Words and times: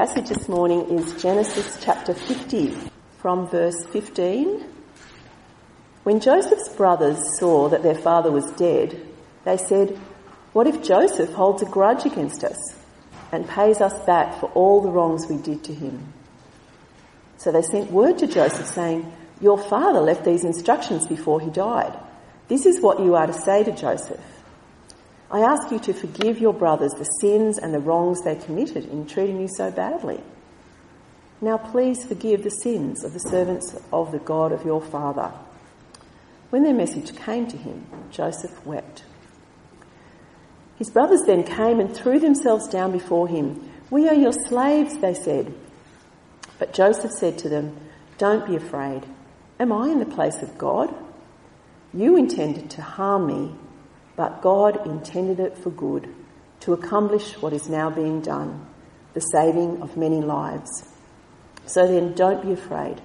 passage 0.00 0.30
this 0.30 0.48
morning 0.48 0.80
is 0.98 1.22
Genesis 1.22 1.78
chapter 1.84 2.14
50 2.14 2.74
from 3.18 3.46
verse 3.48 3.84
15. 3.88 4.64
When 6.04 6.20
Joseph's 6.20 6.70
brothers 6.70 7.18
saw 7.38 7.68
that 7.68 7.82
their 7.82 7.94
father 7.94 8.30
was 8.30 8.50
dead, 8.52 8.98
they 9.44 9.58
said, 9.58 9.90
What 10.54 10.66
if 10.66 10.82
Joseph 10.82 11.34
holds 11.34 11.60
a 11.60 11.66
grudge 11.66 12.06
against 12.06 12.44
us 12.44 12.56
and 13.30 13.46
pays 13.46 13.82
us 13.82 13.92
back 14.06 14.40
for 14.40 14.46
all 14.52 14.80
the 14.80 14.88
wrongs 14.88 15.26
we 15.28 15.36
did 15.36 15.62
to 15.64 15.74
him? 15.74 16.14
So 17.36 17.52
they 17.52 17.60
sent 17.60 17.92
word 17.92 18.16
to 18.20 18.26
Joseph 18.26 18.68
saying, 18.68 19.12
Your 19.42 19.58
father 19.58 20.00
left 20.00 20.24
these 20.24 20.44
instructions 20.44 21.06
before 21.06 21.42
he 21.42 21.50
died. 21.50 21.94
This 22.48 22.64
is 22.64 22.80
what 22.80 23.00
you 23.00 23.16
are 23.16 23.26
to 23.26 23.34
say 23.34 23.64
to 23.64 23.72
Joseph. 23.72 24.39
I 25.30 25.40
ask 25.40 25.70
you 25.70 25.78
to 25.80 25.92
forgive 25.92 26.40
your 26.40 26.52
brothers 26.52 26.92
the 26.92 27.04
sins 27.04 27.58
and 27.58 27.72
the 27.72 27.78
wrongs 27.78 28.22
they 28.22 28.34
committed 28.34 28.86
in 28.86 29.06
treating 29.06 29.40
you 29.40 29.48
so 29.48 29.70
badly. 29.70 30.20
Now 31.40 31.56
please 31.56 32.04
forgive 32.04 32.42
the 32.42 32.50
sins 32.50 33.04
of 33.04 33.12
the 33.12 33.20
servants 33.20 33.76
of 33.92 34.10
the 34.10 34.18
God 34.18 34.50
of 34.50 34.64
your 34.64 34.82
father. 34.82 35.32
When 36.50 36.64
their 36.64 36.74
message 36.74 37.14
came 37.16 37.46
to 37.46 37.56
him, 37.56 37.86
Joseph 38.10 38.66
wept. 38.66 39.04
His 40.76 40.90
brothers 40.90 41.22
then 41.26 41.44
came 41.44 41.78
and 41.78 41.94
threw 41.94 42.18
themselves 42.18 42.66
down 42.66 42.90
before 42.90 43.28
him. 43.28 43.70
We 43.88 44.08
are 44.08 44.14
your 44.14 44.32
slaves, 44.32 44.98
they 44.98 45.14
said. 45.14 45.54
But 46.58 46.74
Joseph 46.74 47.12
said 47.12 47.38
to 47.38 47.48
them, 47.48 47.76
Don't 48.18 48.46
be 48.46 48.56
afraid. 48.56 49.06
Am 49.60 49.72
I 49.72 49.88
in 49.90 50.00
the 50.00 50.06
place 50.06 50.42
of 50.42 50.58
God? 50.58 50.92
You 51.94 52.16
intended 52.16 52.70
to 52.70 52.82
harm 52.82 53.26
me 53.26 53.54
but 54.20 54.42
God 54.42 54.86
intended 54.86 55.40
it 55.40 55.56
for 55.56 55.70
good, 55.70 56.14
to 56.60 56.74
accomplish 56.74 57.40
what 57.40 57.54
is 57.54 57.70
now 57.70 57.88
being 57.88 58.20
done, 58.20 58.66
the 59.14 59.20
saving 59.20 59.80
of 59.80 59.96
many 59.96 60.20
lives. 60.20 60.68
So 61.64 61.86
then, 61.86 62.12
don't 62.12 62.42
be 62.42 62.52
afraid. 62.52 63.00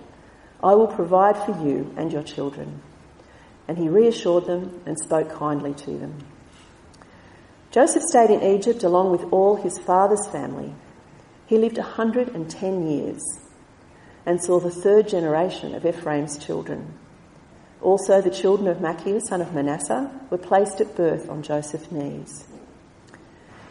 I 0.61 0.75
will 0.75 0.90
provide 0.90 1.37
for 1.37 1.57
you 1.65 1.93
and 1.95 2.12
your 2.12 2.21
children. 2.21 2.81
And 3.65 3.77
he 3.77 3.87
reassured 3.87 4.45
them 4.45 4.81
and 4.85 4.99
spoke 4.99 5.29
kindly 5.31 5.73
to 5.85 5.98
them. 5.98 6.17
Joseph 7.71 8.03
stayed 8.03 8.31
in 8.31 8.43
Egypt 8.43 8.84
along 8.84 9.12
with 9.12 9.31
all 9.31 9.55
his 9.55 9.79
father's 9.79 10.27
family. 10.27 10.75
He 11.45 11.57
lived 11.57 11.77
110 11.77 12.87
years 12.90 13.21
and 14.25 14.43
saw 14.43 14.59
the 14.59 14.70
third 14.70 15.07
generation 15.07 15.75
of 15.75 15.85
Ephraim's 15.85 16.37
children. 16.37 16.93
Also, 17.85 18.19
the 18.19 18.31
children 18.31 18.67
of 18.67 18.81
Machir, 18.81 19.19
son 19.19 19.41
of 19.41 19.53
Manasseh, 19.53 20.09
were 20.31 20.39
placed 20.39 20.81
at 20.81 20.95
birth 20.95 21.29
on 21.29 21.43
Joseph's 21.43 21.91
knees. 21.91 22.43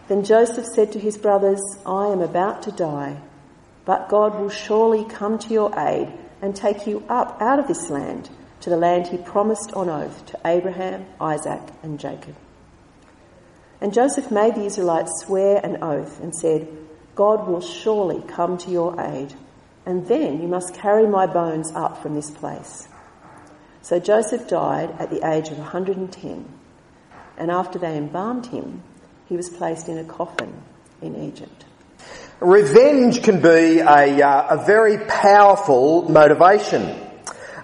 Then 0.06 0.22
Joseph 0.22 0.66
said 0.66 0.92
to 0.92 1.00
his 1.00 1.18
brothers, 1.18 1.60
I 1.84 2.06
am 2.06 2.20
about 2.20 2.62
to 2.62 2.70
die, 2.70 3.20
but 3.84 4.08
God 4.08 4.38
will 4.38 4.50
surely 4.50 5.04
come 5.04 5.36
to 5.40 5.52
your 5.52 5.76
aid 5.76 6.12
and 6.40 6.54
take 6.54 6.86
you 6.86 7.02
up 7.08 7.42
out 7.42 7.58
of 7.58 7.66
this 7.66 7.90
land 7.90 8.30
to 8.60 8.70
the 8.70 8.76
land 8.76 9.08
he 9.08 9.18
promised 9.18 9.72
on 9.72 9.88
oath 9.88 10.24
to 10.26 10.38
Abraham, 10.44 11.06
Isaac, 11.20 11.62
and 11.82 11.98
Jacob. 11.98 12.36
And 13.80 13.92
Joseph 13.92 14.30
made 14.30 14.54
the 14.54 14.66
Israelites 14.66 15.24
swear 15.24 15.56
an 15.56 15.82
oath 15.82 16.20
and 16.20 16.32
said, 16.32 16.68
God 17.16 17.48
will 17.48 17.60
surely 17.60 18.22
come 18.28 18.58
to 18.58 18.70
your 18.70 18.94
aid, 19.00 19.34
and 19.84 20.06
then 20.06 20.40
you 20.40 20.46
must 20.46 20.72
carry 20.72 21.08
my 21.08 21.26
bones 21.26 21.72
up 21.74 22.00
from 22.00 22.14
this 22.14 22.30
place. 22.30 22.86
So 23.84 23.98
Joseph 23.98 24.48
died 24.48 24.96
at 24.98 25.10
the 25.10 25.30
age 25.30 25.50
of 25.50 25.58
110, 25.58 26.48
and 27.36 27.50
after 27.50 27.78
they 27.78 27.98
embalmed 27.98 28.46
him, 28.46 28.82
he 29.28 29.36
was 29.36 29.50
placed 29.50 29.90
in 29.90 29.98
a 29.98 30.04
coffin 30.04 30.54
in 31.02 31.22
Egypt. 31.22 31.66
Revenge 32.40 33.22
can 33.22 33.42
be 33.42 33.80
a, 33.80 34.22
uh, 34.26 34.56
a 34.58 34.64
very 34.64 35.04
powerful 35.04 36.08
motivation. 36.08 36.80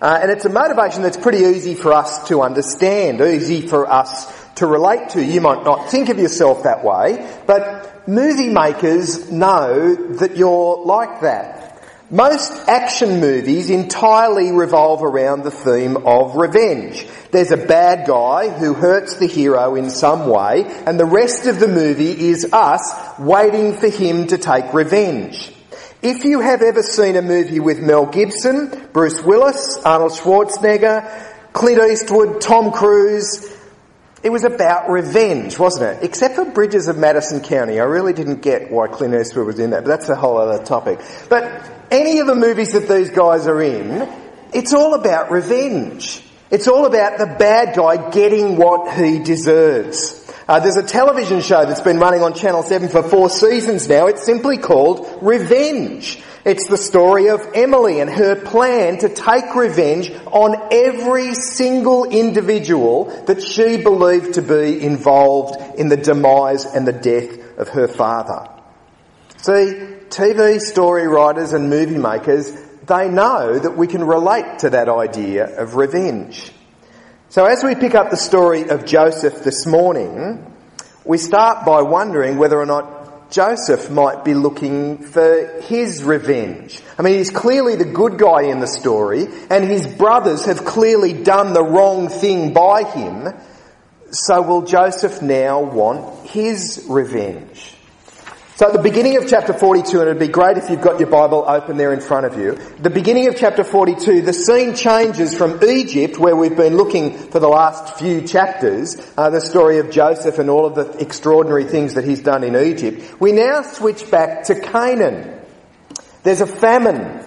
Uh, 0.02 0.18
and 0.20 0.30
it's 0.30 0.44
a 0.44 0.50
motivation 0.50 1.00
that's 1.00 1.16
pretty 1.16 1.38
easy 1.38 1.74
for 1.74 1.94
us 1.94 2.28
to 2.28 2.42
understand, 2.42 3.22
easy 3.22 3.66
for 3.66 3.90
us 3.90 4.30
to 4.56 4.66
relate 4.66 5.08
to. 5.10 5.24
You 5.24 5.40
might 5.40 5.64
not 5.64 5.88
think 5.88 6.10
of 6.10 6.18
yourself 6.18 6.64
that 6.64 6.84
way, 6.84 7.34
but 7.46 8.06
movie 8.06 8.50
makers 8.50 9.32
know 9.32 9.94
that 10.16 10.36
you're 10.36 10.84
like 10.84 11.22
that. 11.22 11.69
Most 12.12 12.50
action 12.68 13.20
movies 13.20 13.70
entirely 13.70 14.50
revolve 14.50 15.04
around 15.04 15.44
the 15.44 15.52
theme 15.52 15.96
of 15.96 16.34
revenge. 16.34 17.06
There's 17.30 17.52
a 17.52 17.56
bad 17.56 18.04
guy 18.04 18.48
who 18.48 18.74
hurts 18.74 19.18
the 19.18 19.28
hero 19.28 19.76
in 19.76 19.90
some 19.90 20.28
way, 20.28 20.64
and 20.86 20.98
the 20.98 21.04
rest 21.04 21.46
of 21.46 21.60
the 21.60 21.68
movie 21.68 22.30
is 22.30 22.52
us 22.52 22.82
waiting 23.16 23.74
for 23.74 23.88
him 23.88 24.26
to 24.26 24.38
take 24.38 24.74
revenge. 24.74 25.52
If 26.02 26.24
you 26.24 26.40
have 26.40 26.62
ever 26.62 26.82
seen 26.82 27.14
a 27.14 27.22
movie 27.22 27.60
with 27.60 27.78
Mel 27.78 28.06
Gibson, 28.06 28.88
Bruce 28.92 29.22
Willis, 29.22 29.78
Arnold 29.84 30.10
Schwarzenegger, 30.10 31.52
Clint 31.52 31.80
Eastwood, 31.92 32.40
Tom 32.40 32.72
Cruise, 32.72 33.49
it 34.22 34.30
was 34.30 34.44
about 34.44 34.90
revenge, 34.90 35.58
wasn't 35.58 35.96
it? 35.96 36.04
Except 36.04 36.34
for 36.34 36.44
Bridges 36.44 36.88
of 36.88 36.98
Madison 36.98 37.40
County. 37.40 37.80
I 37.80 37.84
really 37.84 38.12
didn't 38.12 38.42
get 38.42 38.70
why 38.70 38.88
Clint 38.88 39.14
Eastwood 39.14 39.46
was 39.46 39.58
in 39.58 39.70
that, 39.70 39.84
but 39.84 39.88
that's 39.88 40.08
a 40.08 40.14
whole 40.14 40.36
other 40.36 40.62
topic. 40.62 41.00
But 41.28 41.70
any 41.90 42.18
of 42.18 42.26
the 42.26 42.34
movies 42.34 42.72
that 42.72 42.86
these 42.88 43.10
guys 43.10 43.46
are 43.46 43.62
in, 43.62 44.08
it's 44.52 44.74
all 44.74 44.94
about 44.94 45.30
revenge. 45.30 46.22
It's 46.50 46.68
all 46.68 46.84
about 46.84 47.18
the 47.18 47.26
bad 47.26 47.76
guy 47.76 48.10
getting 48.10 48.56
what 48.56 48.92
he 48.94 49.20
deserves. 49.20 50.19
Uh, 50.50 50.58
there's 50.58 50.76
a 50.76 50.82
television 50.82 51.40
show 51.40 51.64
that's 51.64 51.80
been 51.80 52.00
running 52.00 52.24
on 52.24 52.34
Channel 52.34 52.64
7 52.64 52.88
for 52.88 53.04
four 53.04 53.30
seasons 53.30 53.88
now. 53.88 54.08
It's 54.08 54.26
simply 54.26 54.58
called 54.58 55.18
Revenge. 55.22 56.20
It's 56.44 56.66
the 56.66 56.76
story 56.76 57.28
of 57.28 57.52
Emily 57.54 58.00
and 58.00 58.10
her 58.10 58.34
plan 58.34 58.98
to 58.98 59.08
take 59.08 59.54
revenge 59.54 60.10
on 60.26 60.56
every 60.72 61.34
single 61.34 62.04
individual 62.04 63.04
that 63.26 63.40
she 63.44 63.76
believed 63.76 64.34
to 64.34 64.42
be 64.42 64.82
involved 64.82 65.78
in 65.78 65.88
the 65.88 65.96
demise 65.96 66.64
and 66.64 66.84
the 66.84 66.94
death 66.94 67.56
of 67.56 67.68
her 67.68 67.86
father. 67.86 68.48
See, 69.36 69.52
TV 70.08 70.58
story 70.58 71.06
writers 71.06 71.52
and 71.52 71.70
movie 71.70 71.96
makers, 71.96 72.52
they 72.86 73.08
know 73.08 73.56
that 73.56 73.76
we 73.76 73.86
can 73.86 74.02
relate 74.02 74.58
to 74.58 74.70
that 74.70 74.88
idea 74.88 75.60
of 75.60 75.76
revenge. 75.76 76.50
So 77.30 77.44
as 77.44 77.62
we 77.62 77.76
pick 77.76 77.94
up 77.94 78.10
the 78.10 78.16
story 78.16 78.70
of 78.70 78.84
Joseph 78.84 79.44
this 79.44 79.64
morning, 79.64 80.44
we 81.04 81.16
start 81.16 81.64
by 81.64 81.82
wondering 81.82 82.38
whether 82.38 82.58
or 82.58 82.66
not 82.66 83.30
Joseph 83.30 83.88
might 83.88 84.24
be 84.24 84.34
looking 84.34 84.98
for 84.98 85.60
his 85.62 86.02
revenge. 86.02 86.82
I 86.98 87.02
mean, 87.02 87.18
he's 87.18 87.30
clearly 87.30 87.76
the 87.76 87.84
good 87.84 88.18
guy 88.18 88.46
in 88.46 88.58
the 88.58 88.66
story, 88.66 89.28
and 89.48 89.62
his 89.62 89.86
brothers 89.86 90.46
have 90.46 90.64
clearly 90.64 91.12
done 91.12 91.52
the 91.52 91.62
wrong 91.62 92.08
thing 92.08 92.52
by 92.52 92.82
him. 92.82 93.28
So 94.10 94.42
will 94.42 94.62
Joseph 94.62 95.22
now 95.22 95.60
want 95.60 96.30
his 96.30 96.84
revenge? 96.88 97.76
So 98.60 98.66
at 98.66 98.74
the 98.74 98.82
beginning 98.82 99.16
of 99.16 99.26
chapter 99.26 99.54
42, 99.54 100.00
and 100.00 100.08
it'd 100.10 100.18
be 100.18 100.28
great 100.28 100.58
if 100.58 100.68
you've 100.68 100.82
got 100.82 101.00
your 101.00 101.08
Bible 101.08 101.46
open 101.48 101.78
there 101.78 101.94
in 101.94 102.00
front 102.02 102.26
of 102.26 102.38
you, 102.38 102.58
the 102.78 102.90
beginning 102.90 103.26
of 103.26 103.34
chapter 103.34 103.64
42, 103.64 104.20
the 104.20 104.34
scene 104.34 104.74
changes 104.74 105.34
from 105.34 105.64
Egypt, 105.64 106.18
where 106.18 106.36
we've 106.36 106.58
been 106.58 106.76
looking 106.76 107.16
for 107.16 107.40
the 107.40 107.48
last 107.48 107.98
few 107.98 108.20
chapters, 108.20 109.00
uh, 109.16 109.30
the 109.30 109.40
story 109.40 109.78
of 109.78 109.90
Joseph 109.90 110.38
and 110.38 110.50
all 110.50 110.66
of 110.66 110.74
the 110.74 110.90
extraordinary 111.02 111.64
things 111.64 111.94
that 111.94 112.04
he's 112.04 112.20
done 112.20 112.44
in 112.44 112.54
Egypt. 112.54 113.18
We 113.18 113.32
now 113.32 113.62
switch 113.62 114.10
back 114.10 114.44
to 114.48 114.60
Canaan. 114.60 115.40
There's 116.22 116.42
a 116.42 116.46
famine. 116.46 117.24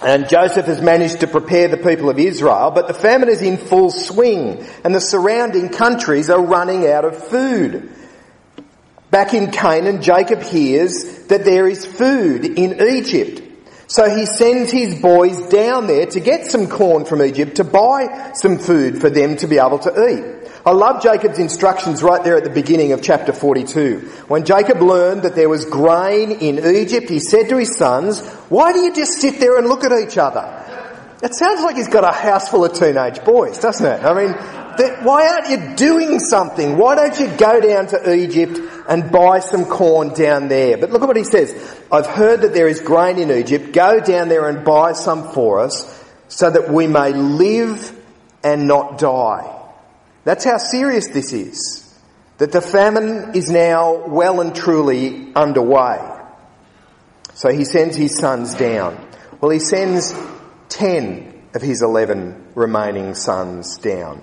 And 0.00 0.26
Joseph 0.26 0.64
has 0.64 0.80
managed 0.80 1.20
to 1.20 1.26
prepare 1.26 1.68
the 1.68 1.76
people 1.76 2.08
of 2.08 2.18
Israel, 2.18 2.70
but 2.70 2.88
the 2.88 2.94
famine 2.94 3.28
is 3.28 3.42
in 3.42 3.58
full 3.58 3.90
swing, 3.90 4.66
and 4.84 4.94
the 4.94 5.02
surrounding 5.02 5.68
countries 5.68 6.30
are 6.30 6.42
running 6.42 6.86
out 6.86 7.04
of 7.04 7.28
food. 7.28 7.94
Back 9.12 9.34
in 9.34 9.50
Canaan, 9.50 10.00
Jacob 10.00 10.42
hears 10.42 11.26
that 11.26 11.44
there 11.44 11.68
is 11.68 11.84
food 11.84 12.46
in 12.46 12.80
Egypt. 12.80 13.42
So 13.86 14.08
he 14.08 14.24
sends 14.24 14.70
his 14.70 15.02
boys 15.02 15.38
down 15.50 15.86
there 15.86 16.06
to 16.06 16.18
get 16.18 16.46
some 16.46 16.66
corn 16.66 17.04
from 17.04 17.20
Egypt 17.20 17.56
to 17.56 17.64
buy 17.64 18.32
some 18.34 18.56
food 18.56 19.02
for 19.02 19.10
them 19.10 19.36
to 19.36 19.46
be 19.46 19.58
able 19.58 19.80
to 19.80 19.90
eat. 20.08 20.50
I 20.64 20.70
love 20.70 21.02
Jacob's 21.02 21.38
instructions 21.38 22.02
right 22.02 22.24
there 22.24 22.38
at 22.38 22.44
the 22.44 22.48
beginning 22.48 22.92
of 22.92 23.02
chapter 23.02 23.34
42. 23.34 23.98
When 24.28 24.46
Jacob 24.46 24.80
learned 24.80 25.24
that 25.24 25.34
there 25.34 25.50
was 25.50 25.66
grain 25.66 26.30
in 26.30 26.74
Egypt, 26.74 27.10
he 27.10 27.18
said 27.18 27.50
to 27.50 27.58
his 27.58 27.76
sons, 27.76 28.26
why 28.48 28.72
do 28.72 28.78
you 28.78 28.94
just 28.94 29.20
sit 29.20 29.38
there 29.38 29.58
and 29.58 29.66
look 29.66 29.84
at 29.84 29.92
each 29.92 30.16
other? 30.16 30.40
It 31.22 31.34
sounds 31.34 31.62
like 31.62 31.76
he's 31.76 31.88
got 31.88 32.04
a 32.04 32.16
house 32.16 32.48
full 32.48 32.64
of 32.64 32.72
teenage 32.72 33.22
boys, 33.24 33.58
doesn't 33.58 33.84
it? 33.84 34.02
I 34.02 34.14
mean, 34.14 34.32
why 35.04 35.28
aren't 35.28 35.50
you 35.50 35.76
doing 35.76 36.18
something? 36.18 36.78
Why 36.78 36.94
don't 36.94 37.20
you 37.20 37.28
go 37.36 37.60
down 37.60 37.88
to 37.88 38.14
Egypt 38.14 38.58
and 38.88 39.10
buy 39.10 39.40
some 39.40 39.64
corn 39.64 40.14
down 40.14 40.48
there? 40.48 40.76
But 40.76 40.90
look 40.90 41.02
at 41.02 41.08
what 41.08 41.16
he 41.16 41.24
says. 41.24 41.52
I've 41.90 42.06
heard 42.06 42.42
that 42.42 42.54
there 42.54 42.68
is 42.68 42.80
grain 42.80 43.18
in 43.18 43.30
Egypt. 43.30 43.72
Go 43.72 44.00
down 44.00 44.28
there 44.28 44.48
and 44.48 44.64
buy 44.64 44.92
some 44.92 45.32
for 45.32 45.60
us 45.60 46.02
so 46.28 46.50
that 46.50 46.72
we 46.72 46.86
may 46.86 47.12
live 47.12 47.98
and 48.42 48.66
not 48.66 48.98
die. 48.98 49.60
That's 50.24 50.44
how 50.44 50.58
serious 50.58 51.08
this 51.08 51.32
is. 51.32 51.78
That 52.38 52.52
the 52.52 52.60
famine 52.60 53.34
is 53.34 53.50
now 53.50 54.06
well 54.08 54.40
and 54.40 54.54
truly 54.54 55.32
underway. 55.34 56.00
So 57.34 57.50
he 57.50 57.64
sends 57.64 57.96
his 57.96 58.18
sons 58.18 58.54
down. 58.54 59.08
Well, 59.40 59.50
he 59.50 59.58
sends 59.58 60.14
ten 60.68 61.42
of 61.54 61.62
his 61.62 61.82
eleven 61.82 62.46
remaining 62.54 63.14
sons 63.14 63.78
down. 63.78 64.22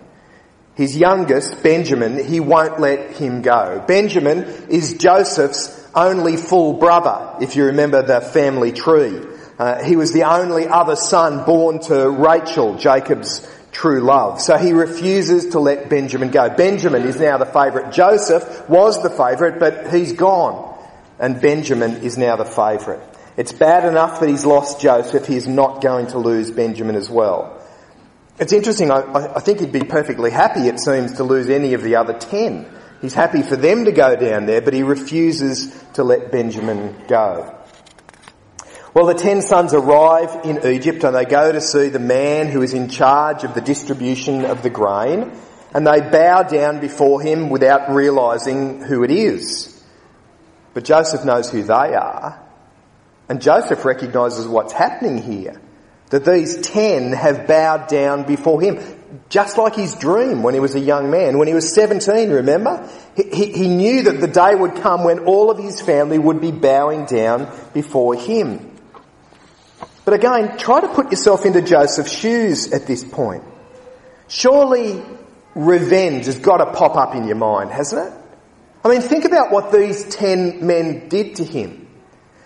His 0.79 0.95
youngest, 0.95 1.61
Benjamin, 1.61 2.23
he 2.23 2.39
won't 2.39 2.79
let 2.79 3.17
him 3.17 3.41
go. 3.41 3.83
Benjamin 3.85 4.45
is 4.69 4.93
Joseph's 4.93 5.77
only 5.93 6.37
full 6.37 6.71
brother, 6.71 7.35
if 7.41 7.57
you 7.57 7.65
remember 7.65 8.01
the 8.01 8.21
family 8.21 8.71
tree. 8.71 9.19
Uh, 9.57 9.83
he 9.83 9.97
was 9.97 10.13
the 10.13 10.23
only 10.23 10.69
other 10.69 10.95
son 10.95 11.43
born 11.43 11.81
to 11.81 12.09
Rachel, 12.09 12.77
Jacob's 12.77 13.45
true 13.73 13.99
love. 13.99 14.39
So 14.39 14.55
he 14.55 14.71
refuses 14.71 15.47
to 15.47 15.59
let 15.59 15.89
Benjamin 15.89 16.31
go. 16.31 16.49
Benjamin 16.49 17.03
is 17.03 17.19
now 17.19 17.37
the 17.37 17.45
favourite. 17.45 17.91
Joseph 17.91 18.69
was 18.69 19.03
the 19.03 19.09
favourite, 19.09 19.59
but 19.59 19.93
he's 19.93 20.13
gone. 20.13 20.81
And 21.19 21.41
Benjamin 21.41 22.03
is 22.03 22.17
now 22.17 22.37
the 22.37 22.45
favourite. 22.45 23.01
It's 23.35 23.51
bad 23.51 23.83
enough 23.83 24.21
that 24.21 24.29
he's 24.29 24.45
lost 24.45 24.79
Joseph, 24.79 25.27
he's 25.27 25.45
not 25.45 25.81
going 25.81 26.07
to 26.07 26.19
lose 26.19 26.51
Benjamin 26.51 26.95
as 26.95 27.09
well. 27.09 27.58
It's 28.39 28.53
interesting, 28.53 28.89
I, 28.89 29.35
I 29.35 29.39
think 29.41 29.59
he'd 29.59 29.71
be 29.71 29.83
perfectly 29.83 30.31
happy, 30.31 30.61
it 30.61 30.79
seems, 30.79 31.17
to 31.17 31.23
lose 31.23 31.49
any 31.49 31.73
of 31.73 31.83
the 31.83 31.97
other 31.97 32.13
ten. 32.13 32.65
He's 33.01 33.13
happy 33.13 33.41
for 33.41 33.55
them 33.55 33.85
to 33.85 33.91
go 33.91 34.15
down 34.15 34.45
there, 34.45 34.61
but 34.61 34.73
he 34.73 34.83
refuses 34.83 35.73
to 35.93 36.03
let 36.03 36.31
Benjamin 36.31 36.95
go. 37.07 37.55
Well, 38.93 39.05
the 39.05 39.13
ten 39.13 39.41
sons 39.41 39.73
arrive 39.73 40.45
in 40.45 40.65
Egypt 40.65 41.03
and 41.03 41.15
they 41.15 41.25
go 41.25 41.51
to 41.51 41.61
see 41.61 41.89
the 41.89 41.99
man 41.99 42.47
who 42.47 42.61
is 42.61 42.73
in 42.73 42.89
charge 42.89 43.43
of 43.43 43.53
the 43.53 43.61
distribution 43.61 44.45
of 44.45 44.63
the 44.63 44.69
grain 44.69 45.31
and 45.73 45.85
they 45.85 46.01
bow 46.01 46.43
down 46.43 46.79
before 46.79 47.21
him 47.21 47.49
without 47.49 47.93
realizing 47.93 48.81
who 48.81 49.03
it 49.03 49.11
is. 49.11 49.83
But 50.73 50.85
Joseph 50.85 51.23
knows 51.23 51.51
who 51.51 51.61
they 51.61 51.73
are 51.93 52.43
and 53.29 53.41
Joseph 53.41 53.85
recognizes 53.85 54.47
what's 54.47 54.73
happening 54.73 55.21
here. 55.21 55.61
That 56.09 56.25
these 56.25 56.57
ten 56.57 57.13
have 57.13 57.47
bowed 57.47 57.87
down 57.87 58.23
before 58.23 58.61
him. 58.61 58.79
Just 59.29 59.57
like 59.57 59.75
his 59.75 59.95
dream 59.95 60.43
when 60.43 60.53
he 60.53 60.59
was 60.59 60.75
a 60.75 60.79
young 60.79 61.09
man. 61.11 61.37
When 61.37 61.47
he 61.47 61.53
was 61.53 61.73
17, 61.73 62.29
remember? 62.29 62.89
He, 63.15 63.51
he, 63.51 63.67
knew 63.67 64.03
that 64.03 64.21
the 64.21 64.27
day 64.27 64.55
would 64.55 64.75
come 64.77 65.03
when 65.03 65.19
all 65.19 65.49
of 65.51 65.57
his 65.57 65.81
family 65.81 66.17
would 66.17 66.41
be 66.41 66.51
bowing 66.51 67.05
down 67.05 67.51
before 67.73 68.15
him. 68.15 68.75
But 70.05 70.13
again, 70.15 70.57
try 70.57 70.81
to 70.81 70.87
put 70.87 71.11
yourself 71.11 71.45
into 71.45 71.61
Joseph's 71.61 72.11
shoes 72.11 72.71
at 72.71 72.87
this 72.87 73.03
point. 73.03 73.43
Surely 74.27 75.03
revenge 75.55 76.25
has 76.25 76.37
got 76.37 76.57
to 76.57 76.71
pop 76.73 76.95
up 76.95 77.15
in 77.15 77.27
your 77.27 77.35
mind, 77.35 77.71
hasn't 77.71 78.07
it? 78.07 78.19
I 78.83 78.89
mean, 78.89 79.01
think 79.01 79.25
about 79.25 79.51
what 79.51 79.71
these 79.71 80.03
ten 80.05 80.65
men 80.65 81.09
did 81.09 81.35
to 81.37 81.43
him. 81.43 81.87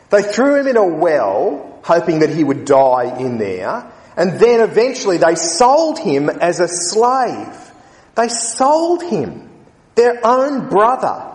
They 0.09 0.23
threw 0.23 0.59
him 0.59 0.67
in 0.67 0.77
a 0.77 0.85
well, 0.85 1.72
hoping 1.83 2.19
that 2.19 2.29
he 2.29 2.43
would 2.43 2.65
die 2.65 3.17
in 3.19 3.37
there, 3.37 3.91
and 4.15 4.39
then 4.39 4.61
eventually 4.61 5.17
they 5.17 5.35
sold 5.35 5.99
him 5.99 6.29
as 6.29 6.59
a 6.59 6.67
slave. 6.67 7.71
They 8.15 8.27
sold 8.29 9.03
him, 9.03 9.49
their 9.95 10.25
own 10.25 10.69
brother. 10.69 11.31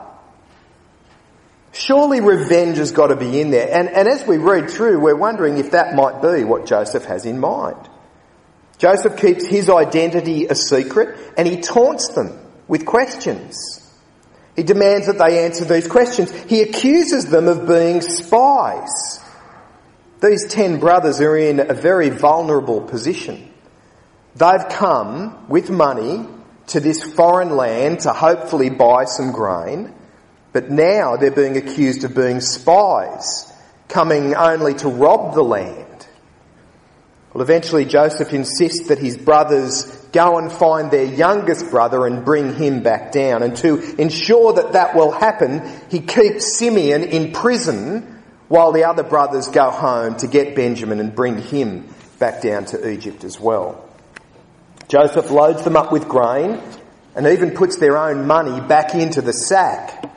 Surely 1.73 2.21
revenge 2.21 2.79
has 2.79 2.93
got 2.93 3.09
to 3.09 3.17
be 3.17 3.41
in 3.41 3.51
there. 3.51 3.69
And, 3.71 3.89
and 3.89 4.09
as 4.09 4.27
we 4.27 4.37
read 4.39 4.71
through, 4.71 5.01
we're 5.01 5.17
wondering 5.17 5.59
if 5.59 5.73
that 5.73 5.95
might 5.95 6.23
be 6.23 6.45
what 6.45 6.67
Joseph 6.67 7.05
has 7.05 7.25
in 7.27 7.39
mind. 7.39 7.89
Joseph 8.79 9.17
keeps 9.17 9.47
his 9.47 9.69
identity 9.69 10.47
a 10.47 10.55
secret 10.55 11.19
and 11.37 11.47
he 11.47 11.61
taunts 11.61 12.09
them 12.09 12.39
with 12.69 12.87
questions. 12.87 13.85
He 14.57 14.63
demands 14.63 15.07
that 15.07 15.19
they 15.19 15.45
answer 15.45 15.65
these 15.65 15.87
questions. 15.87 16.33
He 16.33 16.63
accuses 16.63 17.27
them 17.27 17.49
of 17.49 17.69
being 17.69 18.01
spies. 18.01 19.21
These 20.21 20.49
ten 20.49 20.81
brothers 20.81 21.21
are 21.21 21.37
in 21.37 21.61
a 21.61 21.75
very 21.75 22.11
vulnerable 22.11 22.81
position. 22.81 23.53
They've 24.35 24.69
come 24.69 25.49
with 25.49 25.71
money 25.71 26.27
to 26.69 26.81
this 26.81 27.03
foreign 27.03 27.51
land 27.51 28.01
to 28.01 28.13
hopefully 28.13 28.71
buy 28.71 29.05
some 29.05 29.33
grain. 29.33 29.95
But 30.53 30.71
now 30.71 31.17
they're 31.17 31.31
being 31.31 31.57
accused 31.57 32.05
of 32.05 32.15
being 32.15 32.41
spies, 32.41 33.53
coming 33.89 34.35
only 34.35 34.75
to 34.75 34.89
rob 34.89 35.35
the 35.35 35.43
land. 35.43 36.07
Well, 37.33 37.43
eventually 37.43 37.85
Joseph 37.85 38.33
insists 38.33 38.89
that 38.89 38.99
his 38.99 39.17
brothers 39.17 39.85
go 40.13 40.39
and 40.39 40.51
find 40.51 40.91
their 40.91 41.05
youngest 41.05 41.71
brother 41.71 42.07
and 42.07 42.25
bring 42.25 42.55
him 42.55 42.83
back 42.83 43.13
down. 43.13 43.43
And 43.43 43.55
to 43.59 44.01
ensure 44.01 44.55
that 44.55 44.73
that 44.73 44.97
will 44.97 45.13
happen, 45.13 45.63
he 45.91 46.01
keeps 46.01 46.57
Simeon 46.57 47.05
in 47.05 47.33
prison 47.33 48.18
while 48.49 48.73
the 48.73 48.85
other 48.85 49.03
brothers 49.03 49.49
go 49.49 49.71
home 49.71 50.17
to 50.17 50.27
get 50.27 50.57
Benjamin 50.57 51.01
and 51.01 51.15
bring 51.15 51.39
him 51.39 51.89
back 52.19 52.43
down 52.43 52.65
to 52.67 52.91
Egypt 52.91 53.25
as 53.25 53.39
well. 53.39 53.85
Joseph 54.89 55.31
loads 55.31 55.65
them 55.65 55.77
up 55.77 55.93
with 55.93 56.09
grain 56.09 56.61
and 57.15 57.27
even 57.27 57.53
puts 57.53 57.77
their 57.77 57.97
own 57.97 58.27
money 58.27 58.61
back 58.67 58.95
into 58.95 59.21
the 59.21 59.33
sack 59.33 60.11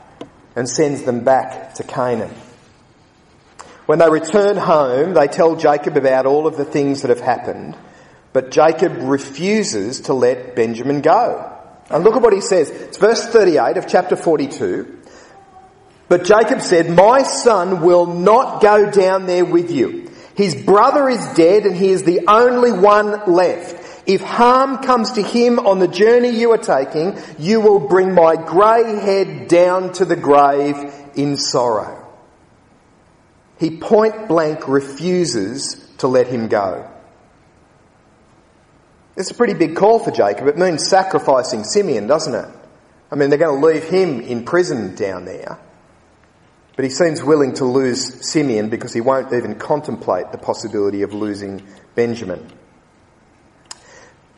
and 0.55 0.67
sends 0.67 1.03
them 1.03 1.23
back 1.23 1.75
to 1.75 1.83
Canaan. 1.83 2.33
When 3.85 3.99
they 3.99 4.09
return 4.09 4.55
home, 4.55 5.13
they 5.13 5.27
tell 5.27 5.55
Jacob 5.55 5.97
about 5.97 6.25
all 6.25 6.47
of 6.47 6.55
the 6.55 6.65
things 6.65 7.01
that 7.01 7.09
have 7.09 7.19
happened, 7.19 7.75
but 8.31 8.51
Jacob 8.51 8.93
refuses 8.97 10.01
to 10.01 10.13
let 10.13 10.55
Benjamin 10.55 11.01
go. 11.01 11.57
And 11.89 12.05
look 12.05 12.15
at 12.15 12.21
what 12.21 12.31
he 12.31 12.39
says. 12.39 12.69
It's 12.69 12.97
verse 12.97 13.27
38 13.27 13.75
of 13.75 13.87
chapter 13.87 14.15
42. 14.15 15.00
But 16.11 16.25
Jacob 16.25 16.59
said, 16.59 16.89
My 16.89 17.23
son 17.23 17.79
will 17.79 18.05
not 18.05 18.61
go 18.61 18.91
down 18.91 19.27
there 19.27 19.45
with 19.45 19.71
you. 19.71 20.11
His 20.35 20.61
brother 20.61 21.07
is 21.07 21.25
dead 21.35 21.65
and 21.65 21.73
he 21.73 21.89
is 21.89 22.03
the 22.03 22.27
only 22.27 22.73
one 22.73 23.31
left. 23.33 24.05
If 24.05 24.19
harm 24.19 24.79
comes 24.79 25.13
to 25.13 25.23
him 25.23 25.57
on 25.57 25.79
the 25.79 25.87
journey 25.87 26.31
you 26.31 26.51
are 26.51 26.57
taking, 26.57 27.17
you 27.39 27.61
will 27.61 27.87
bring 27.87 28.13
my 28.13 28.35
grey 28.35 28.99
head 28.99 29.47
down 29.47 29.93
to 29.93 30.03
the 30.03 30.17
grave 30.17 30.75
in 31.15 31.37
sorrow. 31.37 32.05
He 33.57 33.77
point 33.77 34.27
blank 34.27 34.67
refuses 34.67 35.75
to 35.99 36.09
let 36.09 36.27
him 36.27 36.49
go. 36.49 36.91
It's 39.15 39.31
a 39.31 39.35
pretty 39.35 39.53
big 39.53 39.77
call 39.77 39.99
for 39.99 40.11
Jacob. 40.11 40.47
It 40.47 40.57
means 40.57 40.85
sacrificing 40.89 41.63
Simeon, 41.63 42.07
doesn't 42.07 42.35
it? 42.35 42.53
I 43.09 43.15
mean, 43.15 43.29
they're 43.29 43.39
going 43.39 43.61
to 43.61 43.65
leave 43.65 43.85
him 43.85 44.19
in 44.19 44.43
prison 44.43 44.93
down 44.95 45.23
there. 45.23 45.57
But 46.81 46.89
he 46.89 46.95
seems 46.95 47.23
willing 47.23 47.53
to 47.57 47.65
lose 47.65 48.27
Simeon 48.27 48.69
because 48.69 48.91
he 48.91 49.01
won't 49.01 49.31
even 49.33 49.53
contemplate 49.53 50.31
the 50.31 50.39
possibility 50.39 51.03
of 51.03 51.13
losing 51.13 51.61
Benjamin. 51.93 52.43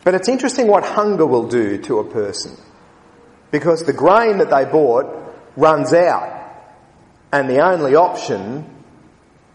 But 0.04 0.14
it's 0.16 0.28
interesting 0.28 0.68
what 0.68 0.84
hunger 0.84 1.26
will 1.26 1.48
do 1.48 1.78
to 1.84 2.00
a 2.00 2.04
person. 2.04 2.58
Because 3.50 3.86
the 3.86 3.94
grain 3.94 4.40
that 4.40 4.50
they 4.50 4.66
bought 4.66 5.06
runs 5.56 5.94
out. 5.94 6.54
And 7.32 7.50
the 7.50 7.66
only 7.66 7.96
option 7.96 8.70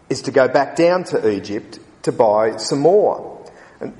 is 0.09 0.23
to 0.23 0.31
go 0.31 0.47
back 0.47 0.75
down 0.75 1.03
to 1.03 1.29
Egypt 1.29 1.77
to 2.01 2.11
buy 2.11 2.57
some 2.57 2.79
more. 2.79 3.45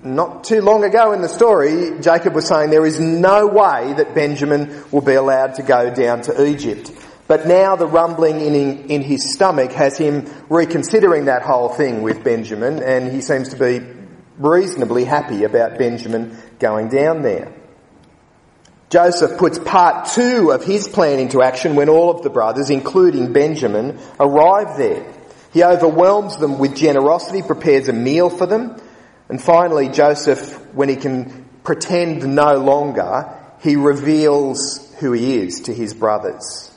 Not 0.04 0.46
too 0.46 0.62
long 0.62 0.84
ago 0.84 1.12
in 1.12 1.22
the 1.22 1.30
story, 1.30 1.92
Jacob 2.02 2.34
was 2.34 2.48
saying 2.48 2.72
there 2.72 2.88
is 2.88 3.00
no 3.00 3.46
way 3.46 3.94
that 3.94 4.16
Benjamin 4.16 4.84
will 4.90 5.02
be 5.02 5.14
allowed 5.14 5.54
to 5.58 5.62
go 5.62 5.94
down 5.94 6.24
to 6.24 6.44
Egypt. 6.44 6.92
But 7.30 7.46
now 7.46 7.76
the 7.76 7.86
rumbling 7.86 8.42
in, 8.42 8.56
in 8.90 9.04
his 9.04 9.32
stomach 9.32 9.72
has 9.74 9.96
him 9.96 10.28
reconsidering 10.50 11.26
that 11.26 11.44
whole 11.44 11.70
thing 11.70 12.02
with 12.02 12.24
Benjamin 12.24 12.82
and 12.82 13.14
he 13.14 13.22
seems 13.22 13.50
to 13.50 13.56
be 13.56 13.86
reasonably 14.40 15.06
happy 15.06 15.44
about 15.44 15.78
Benjamin 15.78 16.36
going 16.58 16.90
down 16.90 17.22
there. 17.22 17.54
Joseph 18.90 19.38
puts 19.38 19.60
part 19.60 20.08
two 20.08 20.50
of 20.50 20.64
his 20.64 20.88
plan 20.88 21.20
into 21.20 21.44
action 21.44 21.76
when 21.76 21.88
all 21.88 22.10
of 22.10 22.24
the 22.24 22.32
brothers, 22.32 22.72
including 22.72 23.32
Benjamin, 23.32 24.00
arrive 24.20 24.76
there. 24.80 25.14
He 25.54 25.64
overwhelms 25.64 26.38
them 26.38 26.58
with 26.58 26.76
generosity, 26.76 27.44
prepares 27.44 27.90
a 27.90 27.94
meal 27.94 28.32
for 28.32 28.48
them, 28.48 28.76
and 29.30 29.40
finally 29.40 29.90
Joseph, 29.90 30.74
when 30.74 30.90
he 30.90 30.96
can 30.96 31.46
pretend 31.64 32.36
no 32.36 32.58
longer, 32.58 33.32
he 33.62 33.76
reveals 33.76 34.92
who 35.00 35.12
he 35.12 35.38
is 35.38 35.62
to 35.62 35.76
his 35.76 35.94
brothers. 35.94 36.69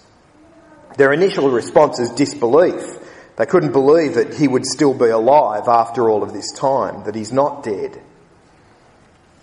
Their 0.96 1.12
initial 1.12 1.50
response 1.50 1.99
is 1.99 2.11
disbelief. 2.11 2.99
They 3.37 3.46
couldn't 3.46 3.72
believe 3.72 4.14
that 4.14 4.34
he 4.34 4.46
would 4.46 4.66
still 4.66 4.94
be 4.94 5.08
alive 5.08 5.68
after 5.68 6.08
all 6.08 6.22
of 6.22 6.32
this 6.32 6.52
time, 6.52 7.04
that 7.04 7.14
he's 7.14 7.32
not 7.32 7.62
dead. 7.62 8.00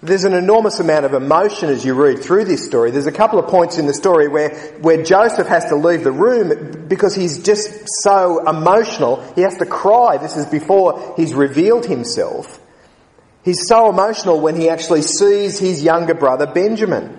There's 0.02 0.24
an 0.24 0.34
enormous 0.34 0.80
amount 0.80 1.06
of 1.06 1.14
emotion 1.14 1.70
as 1.70 1.84
you 1.84 1.94
read 1.94 2.20
through 2.20 2.46
this 2.46 2.66
story. 2.66 2.92
There's 2.92 3.08
a 3.08 3.12
couple 3.12 3.38
of 3.38 3.50
points 3.50 3.78
in 3.78 3.86
the 3.86 3.94
story 3.94 4.30
where, 4.30 4.56
where 4.80 5.04
Joseph 5.04 5.48
has 5.48 5.66
to 5.66 5.76
leave 5.76 6.06
the 6.06 6.12
room 6.12 6.88
because 6.88 7.16
he's 7.16 7.44
just 7.44 7.70
so 8.02 8.48
emotional. 8.48 9.22
He 9.34 9.42
has 9.42 9.58
to 9.58 9.66
cry. 9.66 10.18
This 10.18 10.38
is 10.38 10.46
before 10.46 11.16
he's 11.18 11.34
revealed 11.34 11.86
himself. 11.86 12.62
He's 13.44 13.68
so 13.68 13.90
emotional 13.90 14.40
when 14.40 14.56
he 14.56 14.70
actually 14.70 15.02
sees 15.02 15.60
his 15.60 15.84
younger 15.84 16.14
brother 16.14 16.48
Benjamin. 16.48 17.19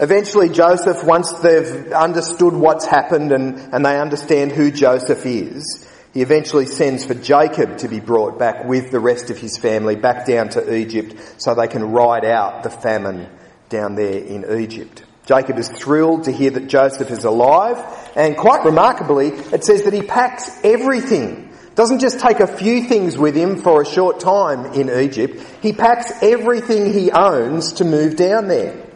Eventually 0.00 0.48
Joseph, 0.48 1.04
once 1.04 1.30
they've 1.34 1.92
understood 1.92 2.54
what's 2.54 2.86
happened 2.86 3.32
and, 3.32 3.58
and 3.74 3.84
they 3.84 4.00
understand 4.00 4.50
who 4.50 4.70
Joseph 4.70 5.26
is, 5.26 5.86
He 6.14 6.22
eventually 6.22 6.64
sends 6.64 7.04
for 7.04 7.14
Jacob 7.14 7.78
to 7.78 7.88
be 7.88 8.00
brought 8.00 8.38
back 8.38 8.64
with 8.64 8.90
the 8.90 8.98
rest 8.98 9.30
of 9.30 9.38
his 9.38 9.58
family 9.58 9.96
back 9.96 10.26
down 10.26 10.48
to 10.50 10.74
Egypt 10.74 11.14
so 11.36 11.54
they 11.54 11.68
can 11.68 11.92
ride 11.92 12.24
out 12.24 12.62
the 12.62 12.70
famine 12.70 13.28
down 13.68 13.94
there 13.94 14.18
in 14.18 14.60
Egypt. 14.60 15.04
Jacob 15.26 15.58
is 15.58 15.68
thrilled 15.68 16.24
to 16.24 16.32
hear 16.32 16.50
that 16.50 16.66
Joseph 16.66 17.10
is 17.10 17.24
alive 17.24 17.78
and 18.16 18.36
quite 18.36 18.64
remarkably 18.64 19.28
it 19.28 19.64
says 19.64 19.84
that 19.84 19.92
he 19.92 20.02
packs 20.02 20.50
everything. 20.64 21.54
Doesn't 21.76 22.00
just 22.00 22.18
take 22.18 22.40
a 22.40 22.48
few 22.48 22.84
things 22.84 23.16
with 23.16 23.36
him 23.36 23.56
for 23.58 23.82
a 23.82 23.86
short 23.86 24.18
time 24.18 24.72
in 24.72 24.90
Egypt. 24.90 25.40
He 25.62 25.72
packs 25.72 26.10
everything 26.22 26.92
he 26.92 27.12
owns 27.12 27.74
to 27.74 27.84
move 27.84 28.16
down 28.16 28.48
there. 28.48 28.89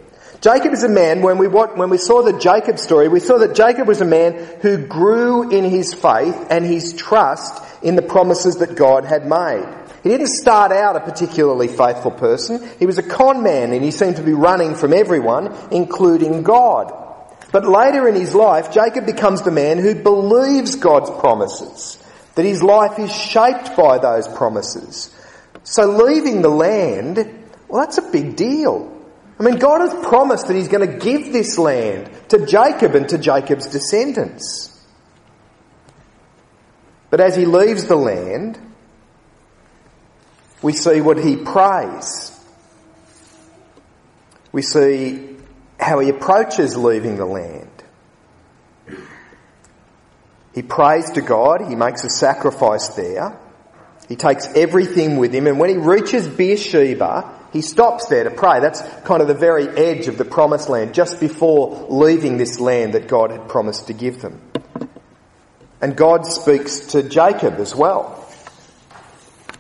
Jacob 0.45 0.75
is 0.75 0.85
a 0.85 0.91
man, 0.91 1.23
when 1.23 1.39
we, 1.39 1.49
when 1.49 1.89
we 1.89 1.97
saw 1.97 2.21
the 2.21 2.39
Jacob 2.39 2.79
story, 2.79 3.09
we 3.09 3.19
saw 3.19 3.39
that 3.39 3.55
Jacob 3.55 3.89
was 3.89 4.03
a 4.03 4.05
man 4.05 4.35
who 4.61 4.77
grew 4.77 5.49
in 5.49 5.65
his 5.65 5.95
faith 5.95 6.49
and 6.51 6.67
his 6.67 6.93
trust 6.93 7.65
in 7.83 7.97
the 7.97 8.03
promises 8.03 8.57
that 8.57 8.77
God 8.77 9.07
had 9.07 9.27
made. 9.27 9.67
He 10.03 10.11
didn't 10.11 10.27
start 10.27 10.71
out 10.71 10.97
a 10.97 11.01
particularly 11.01 11.69
faithful 11.69 12.11
person. 12.11 12.63
He 12.79 12.85
was 12.85 12.99
a 12.99 13.03
con 13.03 13.43
man 13.43 13.73
and 13.73 13.83
he 13.83 13.91
seemed 13.91 14.17
to 14.17 14.23
be 14.23 14.35
running 14.35 14.75
from 14.75 14.93
everyone, 14.93 15.57
including 15.71 16.43
God. 16.43 16.93
But 17.51 17.67
later 17.67 18.07
in 18.07 18.15
his 18.15 18.35
life, 18.35 18.71
Jacob 18.71 19.07
becomes 19.07 19.41
the 19.41 19.51
man 19.51 19.79
who 19.79 19.95
believes 19.95 20.77
God's 20.77 21.09
promises, 21.09 21.99
that 22.35 22.45
his 22.45 22.63
life 22.63 22.99
is 22.99 23.11
shaped 23.11 23.75
by 23.79 23.97
those 23.97 24.29
promises. 24.29 25.09
So 25.63 25.87
leaving 26.05 26.43
the 26.43 26.51
land, 26.51 27.17
well, 27.67 27.81
that's 27.81 27.97
a 27.97 28.11
big 28.13 28.37
deal. 28.37 28.94
I 29.39 29.43
mean, 29.43 29.57
God 29.57 29.81
has 29.81 30.07
promised 30.07 30.47
that 30.47 30.55
He's 30.55 30.69
going 30.69 30.89
to 30.89 30.99
give 30.99 31.33
this 31.33 31.59
land 31.59 32.11
to 32.29 32.47
Jacob 32.47 32.95
and 32.95 33.09
to 33.09 33.19
Jacob's 33.19 33.67
descendants. 33.67 34.71
But 37.15 37.21
as 37.21 37.37
he 37.37 37.47
leaves 37.47 37.85
the 37.85 37.95
land, 37.95 38.59
we 40.63 40.73
see 40.73 41.01
what 41.01 41.17
he 41.17 41.37
prays. 41.37 42.37
We 44.51 44.63
see 44.63 45.37
how 45.79 46.01
he 46.01 46.09
approaches 46.09 46.77
leaving 46.77 47.17
the 47.17 47.25
land. 47.25 47.71
He 50.57 50.63
prays 50.63 51.11
to 51.13 51.21
God, 51.21 51.69
he 51.69 51.77
makes 51.77 52.03
a 52.03 52.11
sacrifice 52.11 52.89
there. 52.89 53.39
He 54.09 54.17
takes 54.17 54.49
everything 54.49 55.17
with 55.17 55.33
him, 55.33 55.47
and 55.47 55.61
when 55.61 55.71
he 55.71 55.77
reaches 55.77 56.27
Beersheba, 56.27 57.33
he 57.55 57.63
stops 57.63 58.09
there 58.09 58.25
to 58.25 58.33
pray. 58.33 58.59
That's 58.59 58.83
kind 59.05 59.23
of 59.23 59.29
the 59.29 59.35
very 59.35 59.69
edge 59.69 60.09
of 60.09 60.19
the 60.19 60.25
promised 60.25 60.69
land, 60.69 60.93
just 60.93 61.21
before 61.21 61.87
leaving 61.89 62.37
this 62.37 62.59
land 62.59 62.95
that 62.95 63.07
God 63.07 63.31
had 63.31 63.49
promised 63.49 63.87
to 63.87 63.93
give 63.93 64.21
them. 64.21 64.43
And 65.81 65.97
God 65.97 66.27
speaks 66.27 66.81
to 66.89 67.05
Jacob 67.05 67.55
as 67.61 67.73
well. 67.73 68.29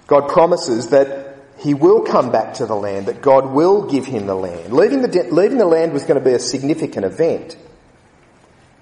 God 0.08 0.28
promises 0.28 0.88
that 0.88 1.36
he 1.58 1.72
will 1.72 2.02
come 2.02 2.32
back 2.32 2.54
to 2.54 2.66
the 2.66 2.74
land, 2.74 3.06
that 3.06 3.22
God 3.22 3.52
will 3.52 3.88
give 3.88 4.06
him 4.06 4.26
the 4.26 4.34
land. 4.34 4.72
Leaving 4.72 5.02
the, 5.02 5.28
leaving 5.30 5.58
the 5.58 5.64
land 5.64 5.92
was 5.92 6.02
going 6.02 6.18
to 6.18 6.24
be 6.24 6.34
a 6.34 6.40
significant 6.40 7.06
event. 7.06 7.56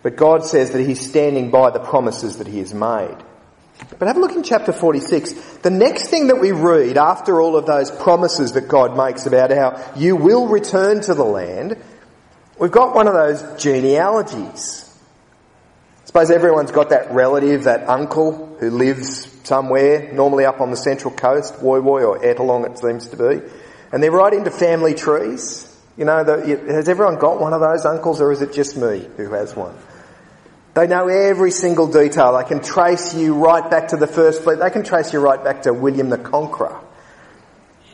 But 0.03 0.17
God 0.17 0.47
says 0.47 0.71
that 0.71 0.81
he's 0.81 1.07
standing 1.07 1.51
by 1.51 1.71
the 1.71 1.81
promises 1.81 2.39
that 2.39 2.47
he 2.47 2.61
has 2.61 2.73
made. 2.73 3.19
But 3.99 4.09
have 4.09 4.17
a 4.17 4.21
look 4.21 4.33
in 4.33 4.43
chapter 4.43 4.73
46. 4.73 5.33
The 5.59 5.71
next 5.71 6.09
thing 6.09 6.29
that 6.29 6.41
we 6.41 6.53
read 6.53 6.97
after 6.97 7.41
all 7.41 7.57
of 7.57 7.67
those 7.67 7.91
promises 7.91 8.53
that 8.53 8.69
God 8.69 8.97
makes 8.97 9.27
about 9.27 9.51
how 9.51 9.93
you 9.97 10.17
will 10.17 10.47
return 10.47 11.01
to 11.03 11.15
the 11.15 11.25
land, 11.25 11.77
we've 12.59 12.71
got 12.71 12.95
one 12.95 13.09
of 13.09 13.15
those 13.15 13.63
genealogies. 13.63 14.89
I 16.03 16.07
suppose 16.07 16.31
everyone's 16.31 16.73
got 16.73 16.91
that 16.91 17.13
relative, 17.13 17.65
that 17.65 17.89
uncle 17.89 18.57
who 18.61 18.71
lives 18.71 19.29
somewhere, 19.45 20.13
normally 20.13 20.45
up 20.45 20.61
on 20.61 20.71
the 20.71 20.77
central 20.77 21.13
coast, 21.13 21.55
Woy 21.55 21.81
Woy 21.81 22.07
or 22.07 22.19
Ettalong 22.19 22.71
it 22.71 22.79
seems 22.79 23.09
to 23.09 23.17
be. 23.17 23.41
And 23.93 24.03
they're 24.03 24.11
right 24.11 24.33
into 24.33 24.51
family 24.51 24.95
trees. 24.95 25.69
You 25.97 26.05
know, 26.05 26.25
the, 26.25 26.57
has 26.73 26.89
everyone 26.89 27.19
got 27.19 27.41
one 27.41 27.53
of 27.53 27.61
those 27.61 27.85
uncles 27.85 28.21
or 28.21 28.33
is 28.33 28.43
it 28.43 28.53
just 28.53 28.77
me 28.77 29.09
who 29.17 29.31
has 29.33 29.55
one? 29.55 29.77
They 30.75 30.87
know 30.87 31.09
every 31.09 31.51
single 31.51 31.87
detail. 31.87 32.37
They 32.39 32.49
can 32.49 32.63
trace 32.63 33.15
you 33.15 33.35
right 33.35 33.69
back 33.71 33.89
to 33.89 33.97
the 33.97 34.07
first 34.07 34.43
fleet. 34.43 34.59
They 34.59 34.71
can 34.71 34.85
trace 34.85 35.13
you 35.13 35.21
right 35.21 35.43
back 35.43 35.63
to 35.63 35.75
William 35.75 36.09
the 36.09 36.19
Conqueror. 36.19 36.81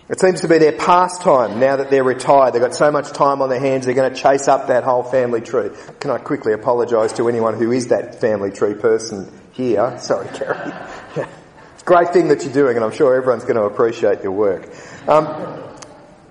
It 0.08 0.20
seems 0.20 0.40
to 0.40 0.48
be 0.48 0.56
their 0.56 0.72
pastime 0.72 1.60
now 1.60 1.76
that 1.76 1.90
they're 1.90 2.04
retired. 2.04 2.54
They've 2.54 2.62
got 2.62 2.74
so 2.74 2.90
much 2.90 3.10
time 3.10 3.42
on 3.42 3.50
their 3.50 3.60
hands, 3.60 3.84
they're 3.84 3.94
going 3.94 4.12
to 4.12 4.18
chase 4.18 4.48
up 4.48 4.68
that 4.68 4.82
whole 4.82 5.02
family 5.02 5.42
tree. 5.42 5.68
Can 6.00 6.10
I 6.10 6.16
quickly 6.16 6.54
apologise 6.54 7.12
to 7.14 7.28
anyone 7.28 7.58
who 7.58 7.72
is 7.72 7.88
that 7.88 8.18
family 8.20 8.50
tree 8.50 8.74
person 8.74 9.30
here? 9.52 9.98
Sorry, 10.00 10.28
Kerry. 10.28 10.72
it's 11.16 11.82
a 11.82 11.84
great 11.84 12.14
thing 12.14 12.28
that 12.28 12.42
you're 12.42 12.54
doing, 12.54 12.76
and 12.76 12.84
I'm 12.84 12.92
sure 12.92 13.14
everyone's 13.14 13.44
going 13.44 13.56
to 13.56 13.64
appreciate 13.64 14.22
your 14.22 14.32
work. 14.32 14.70
Um, 15.06 15.67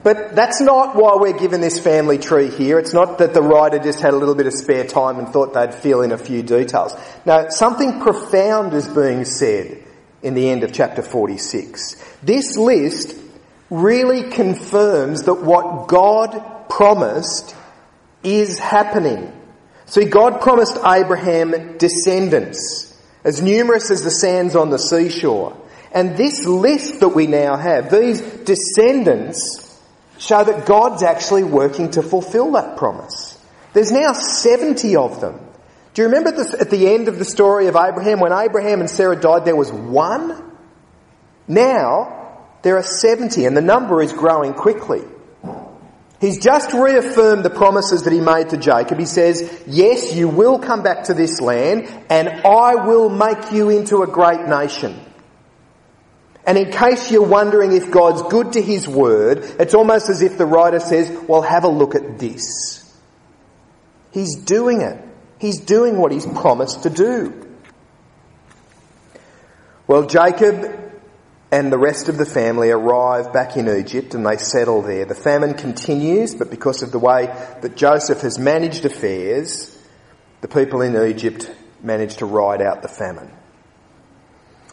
but 0.03 0.35
that's 0.35 0.61
not 0.61 0.95
why 0.95 1.15
we're 1.15 1.37
given 1.37 1.59
this 1.59 1.79
family 1.79 2.17
tree 2.17 2.49
here. 2.49 2.79
It's 2.79 2.93
not 2.93 3.17
that 3.17 3.33
the 3.33 3.41
writer 3.41 3.79
just 3.79 3.99
had 3.99 4.13
a 4.13 4.17
little 4.17 4.35
bit 4.35 4.47
of 4.47 4.53
spare 4.53 4.85
time 4.85 5.19
and 5.19 5.27
thought 5.29 5.53
they'd 5.53 5.73
fill 5.73 6.01
in 6.01 6.11
a 6.11 6.17
few 6.17 6.43
details. 6.43 6.95
No, 7.25 7.47
something 7.49 7.99
profound 7.99 8.73
is 8.73 8.87
being 8.87 9.25
said 9.25 9.83
in 10.21 10.33
the 10.33 10.49
end 10.49 10.63
of 10.63 10.71
chapter 10.71 11.01
46. 11.01 11.95
This 12.23 12.57
list 12.57 13.17
really 13.69 14.29
confirms 14.29 15.23
that 15.23 15.41
what 15.41 15.87
God 15.87 16.69
promised 16.69 17.55
is 18.23 18.59
happening. 18.59 19.33
See, 19.85 20.05
God 20.05 20.41
promised 20.41 20.77
Abraham 20.85 21.77
descendants, 21.77 23.01
as 23.23 23.41
numerous 23.41 23.89
as 23.89 24.03
the 24.03 24.11
sands 24.11 24.55
on 24.55 24.69
the 24.69 24.77
seashore. 24.77 25.57
And 25.91 26.17
this 26.17 26.45
list 26.45 26.99
that 26.99 27.09
we 27.09 27.27
now 27.27 27.55
have, 27.55 27.89
these 27.89 28.21
descendants, 28.21 29.66
show 30.19 30.43
that 30.43 30.65
God's 30.65 31.03
actually 31.03 31.43
working 31.43 31.91
to 31.91 32.03
fulfill 32.03 32.51
that 32.53 32.77
promise. 32.77 33.37
There's 33.73 33.91
now 33.91 34.13
70 34.13 34.95
of 34.95 35.21
them. 35.21 35.39
Do 35.93 36.01
you 36.01 36.07
remember 36.09 36.31
this, 36.31 36.53
at 36.53 36.69
the 36.69 36.93
end 36.93 37.07
of 37.07 37.17
the 37.17 37.25
story 37.25 37.67
of 37.67 37.75
Abraham, 37.75 38.19
when 38.19 38.31
Abraham 38.31 38.81
and 38.81 38.89
Sarah 38.89 39.19
died, 39.19 39.45
there 39.45 39.55
was 39.55 39.71
one? 39.71 40.43
Now, 41.47 42.45
there 42.61 42.77
are 42.77 42.83
70, 42.83 43.45
and 43.45 43.55
the 43.55 43.61
number 43.61 44.01
is 44.01 44.11
growing 44.11 44.53
quickly. 44.53 45.01
He's 46.19 46.39
just 46.39 46.73
reaffirmed 46.73 47.45
the 47.45 47.49
promises 47.49 48.03
that 48.03 48.13
he 48.13 48.19
made 48.19 48.49
to 48.49 48.57
Jacob. 48.57 48.97
He 48.97 49.05
says, 49.05 49.63
Yes, 49.67 50.15
you 50.15 50.27
will 50.27 50.57
come 50.57 50.81
back 50.81 51.05
to 51.05 51.13
this 51.13 51.39
land, 51.39 51.87
and 52.09 52.27
I 52.27 52.75
will 52.75 53.09
make 53.09 53.51
you 53.51 53.69
into 53.69 54.01
a 54.01 54.07
great 54.07 54.41
nation. 54.47 54.99
And 56.47 56.57
in 56.57 56.71
case 56.71 57.11
you're 57.11 57.27
wondering 57.27 57.73
if 57.73 57.91
God's 57.91 58.21
good 58.23 58.53
to 58.53 58.61
his 58.61 58.87
word, 58.87 59.39
it's 59.59 59.73
almost 59.73 60.09
as 60.09 60.21
if 60.21 60.37
the 60.37 60.45
writer 60.45 60.79
says, 60.79 61.11
well, 61.27 61.41
have 61.41 61.65
a 61.65 61.67
look 61.67 61.93
at 61.93 62.17
this. 62.19 62.97
He's 64.11 64.37
doing 64.37 64.79
it. 64.79 64.97
He's 65.39 65.59
doing 65.59 65.97
what 65.97 66.13
he's 66.13 66.25
promised 66.25 66.83
to 66.83 66.89
do. 66.89 67.47
Well, 69.87 70.05
Jacob 70.05 70.93
and 71.51 71.71
the 71.71 71.77
rest 71.77 72.07
of 72.07 72.17
the 72.17 72.25
family 72.25 72.71
arrive 72.71 73.33
back 73.33 73.57
in 73.57 73.67
Egypt 73.69 74.15
and 74.15 74.25
they 74.25 74.37
settle 74.37 74.81
there. 74.81 75.03
The 75.03 75.15
famine 75.15 75.53
continues, 75.53 76.33
but 76.33 76.49
because 76.49 76.81
of 76.81 76.93
the 76.93 76.99
way 76.99 77.25
that 77.61 77.75
Joseph 77.75 78.21
has 78.21 78.39
managed 78.39 78.85
affairs, 78.85 79.77
the 80.39 80.47
people 80.47 80.81
in 80.81 80.95
Egypt 81.09 81.51
manage 81.83 82.17
to 82.17 82.25
ride 82.25 82.61
out 82.61 82.81
the 82.81 82.87
famine. 82.87 83.31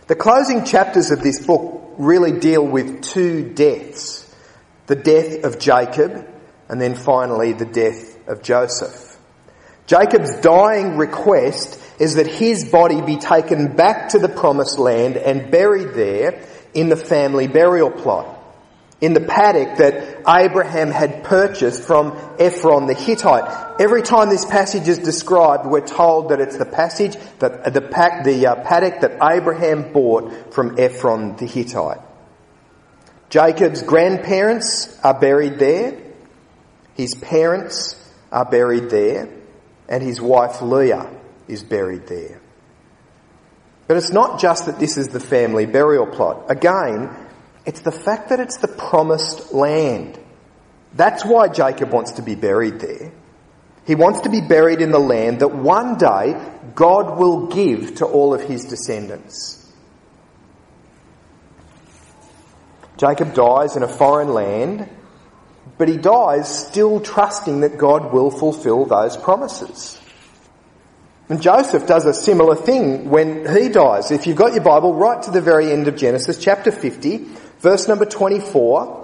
The 0.06 0.14
closing 0.14 0.64
chapters 0.64 1.10
of 1.10 1.22
this 1.22 1.46
book 1.46 1.94
really 1.96 2.38
deal 2.38 2.66
with 2.66 3.02
two 3.02 3.52
deaths. 3.54 4.30
The 4.86 4.96
death 4.96 5.44
of 5.44 5.58
Jacob 5.58 6.28
and 6.68 6.80
then 6.80 6.94
finally 6.94 7.52
the 7.52 7.64
death 7.64 8.28
of 8.28 8.42
Joseph. 8.42 9.16
Jacob's 9.86 10.40
dying 10.40 10.96
request 10.96 11.80
is 11.98 12.16
that 12.16 12.26
his 12.26 12.70
body 12.70 13.00
be 13.00 13.16
taken 13.16 13.76
back 13.76 14.10
to 14.10 14.18
the 14.18 14.28
promised 14.28 14.78
land 14.78 15.16
and 15.16 15.50
buried 15.50 15.94
there 15.94 16.42
in 16.72 16.88
the 16.88 16.96
family 16.96 17.48
burial 17.48 17.90
plot 17.90 18.33
in 19.04 19.12
the 19.12 19.20
paddock 19.20 19.76
that 19.76 20.22
Abraham 20.26 20.90
had 20.90 21.24
purchased 21.24 21.82
from 21.82 22.16
Ephron 22.38 22.86
the 22.86 22.94
Hittite. 22.94 23.78
Every 23.78 24.00
time 24.00 24.30
this 24.30 24.46
passage 24.46 24.88
is 24.88 24.98
described, 24.98 25.66
we're 25.66 25.86
told 25.86 26.30
that 26.30 26.40
it's 26.40 26.56
the 26.56 26.64
passage 26.64 27.14
that 27.38 27.64
the, 27.64 28.46
uh, 28.46 28.64
paddock 28.64 29.00
that 29.02 29.18
Abraham 29.22 29.92
bought 29.92 30.54
from 30.54 30.78
Ephron 30.78 31.36
the 31.36 31.44
Hittite. 31.44 32.00
Jacob's 33.28 33.82
grandparents 33.82 34.98
are 35.04 35.18
buried 35.18 35.58
there. 35.58 36.00
His 36.94 37.14
parents 37.14 38.00
are 38.32 38.46
buried 38.46 38.88
there. 38.88 39.28
And 39.86 40.02
his 40.02 40.18
wife 40.18 40.62
Leah 40.62 41.10
is 41.46 41.62
buried 41.62 42.06
there. 42.06 42.40
But 43.86 43.98
it's 43.98 44.12
not 44.12 44.40
just 44.40 44.64
that 44.64 44.78
this 44.78 44.96
is 44.96 45.08
the 45.08 45.20
family 45.20 45.66
burial 45.66 46.06
plot. 46.06 46.46
Again, 46.48 47.14
it's 47.66 47.80
the 47.80 47.92
fact 47.92 48.28
that 48.28 48.40
it's 48.40 48.58
the 48.58 48.68
promised 48.68 49.52
land. 49.52 50.18
That's 50.92 51.24
why 51.24 51.48
Jacob 51.48 51.90
wants 51.90 52.12
to 52.12 52.22
be 52.22 52.34
buried 52.34 52.80
there. 52.80 53.12
He 53.86 53.94
wants 53.94 54.22
to 54.22 54.30
be 54.30 54.40
buried 54.40 54.80
in 54.80 54.90
the 54.90 54.98
land 54.98 55.40
that 55.40 55.54
one 55.54 55.96
day 55.96 56.40
God 56.74 57.18
will 57.18 57.48
give 57.48 57.96
to 57.96 58.06
all 58.06 58.32
of 58.32 58.42
his 58.42 58.64
descendants. 58.64 59.60
Jacob 62.96 63.34
dies 63.34 63.76
in 63.76 63.82
a 63.82 63.88
foreign 63.88 64.32
land, 64.32 64.88
but 65.76 65.88
he 65.88 65.96
dies 65.96 66.66
still 66.66 67.00
trusting 67.00 67.60
that 67.60 67.76
God 67.76 68.12
will 68.12 68.30
fulfill 68.30 68.84
those 68.84 69.16
promises. 69.16 69.98
And 71.28 71.42
Joseph 71.42 71.86
does 71.86 72.04
a 72.04 72.14
similar 72.14 72.54
thing 72.54 73.10
when 73.10 73.46
he 73.54 73.68
dies. 73.68 74.10
If 74.10 74.26
you've 74.26 74.36
got 74.36 74.52
your 74.52 74.62
Bible, 74.62 74.94
right 74.94 75.22
to 75.22 75.30
the 75.30 75.40
very 75.40 75.72
end 75.72 75.88
of 75.88 75.96
Genesis, 75.96 76.38
chapter 76.38 76.70
50, 76.70 77.26
verse 77.60 77.88
number 77.88 78.04
24. 78.04 79.02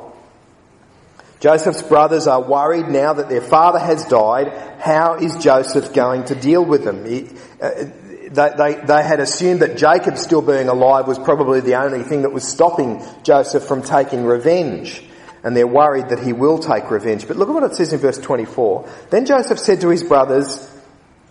Joseph's 1.41 1.83
brothers 1.83 2.27
are 2.27 2.43
worried 2.43 2.89
now 2.89 3.15
that 3.15 3.31
their 3.31 3.41
father 3.41 3.79
has 3.79 4.05
died. 4.05 4.53
How 4.79 5.15
is 5.15 5.37
Joseph 5.39 5.95
going 5.95 6.25
to 6.27 6.35
deal 6.35 6.63
with 6.63 6.85
them? 6.85 7.07
He, 7.07 7.29
uh, 7.61 7.87
they, 8.31 8.51
they, 8.57 8.75
they 8.75 9.03
had 9.03 9.21
assumed 9.21 9.61
that 9.61 9.77
Jacob 9.77 10.19
still 10.19 10.43
being 10.43 10.69
alive 10.69 11.09
was 11.09 11.19
probably 11.19 11.61
the 11.61 11.77
only 11.77 12.03
thing 12.03 12.23
that 12.23 12.33
was 12.33 12.47
stopping 12.47 13.03
Joseph 13.23 13.65
from 13.65 13.83
taking 13.83 14.25
revenge. 14.25 15.03
And 15.43 15.57
they're 15.57 15.67
worried 15.67 16.11
that 16.11 16.21
he 16.21 16.35
will 16.35 16.59
take 16.59 16.91
revenge. 16.91 17.27
But 17.27 17.39
look 17.39 17.49
at 17.49 17.55
what 17.55 17.65
it 17.65 17.75
says 17.75 17.95
in 17.95 18.01
verse 18.01 18.19
24. 18.19 18.89
Then 19.09 19.25
Joseph 19.25 19.59
said 19.59 19.81
to 19.81 19.89
his 19.89 20.05
brothers, 20.05 20.71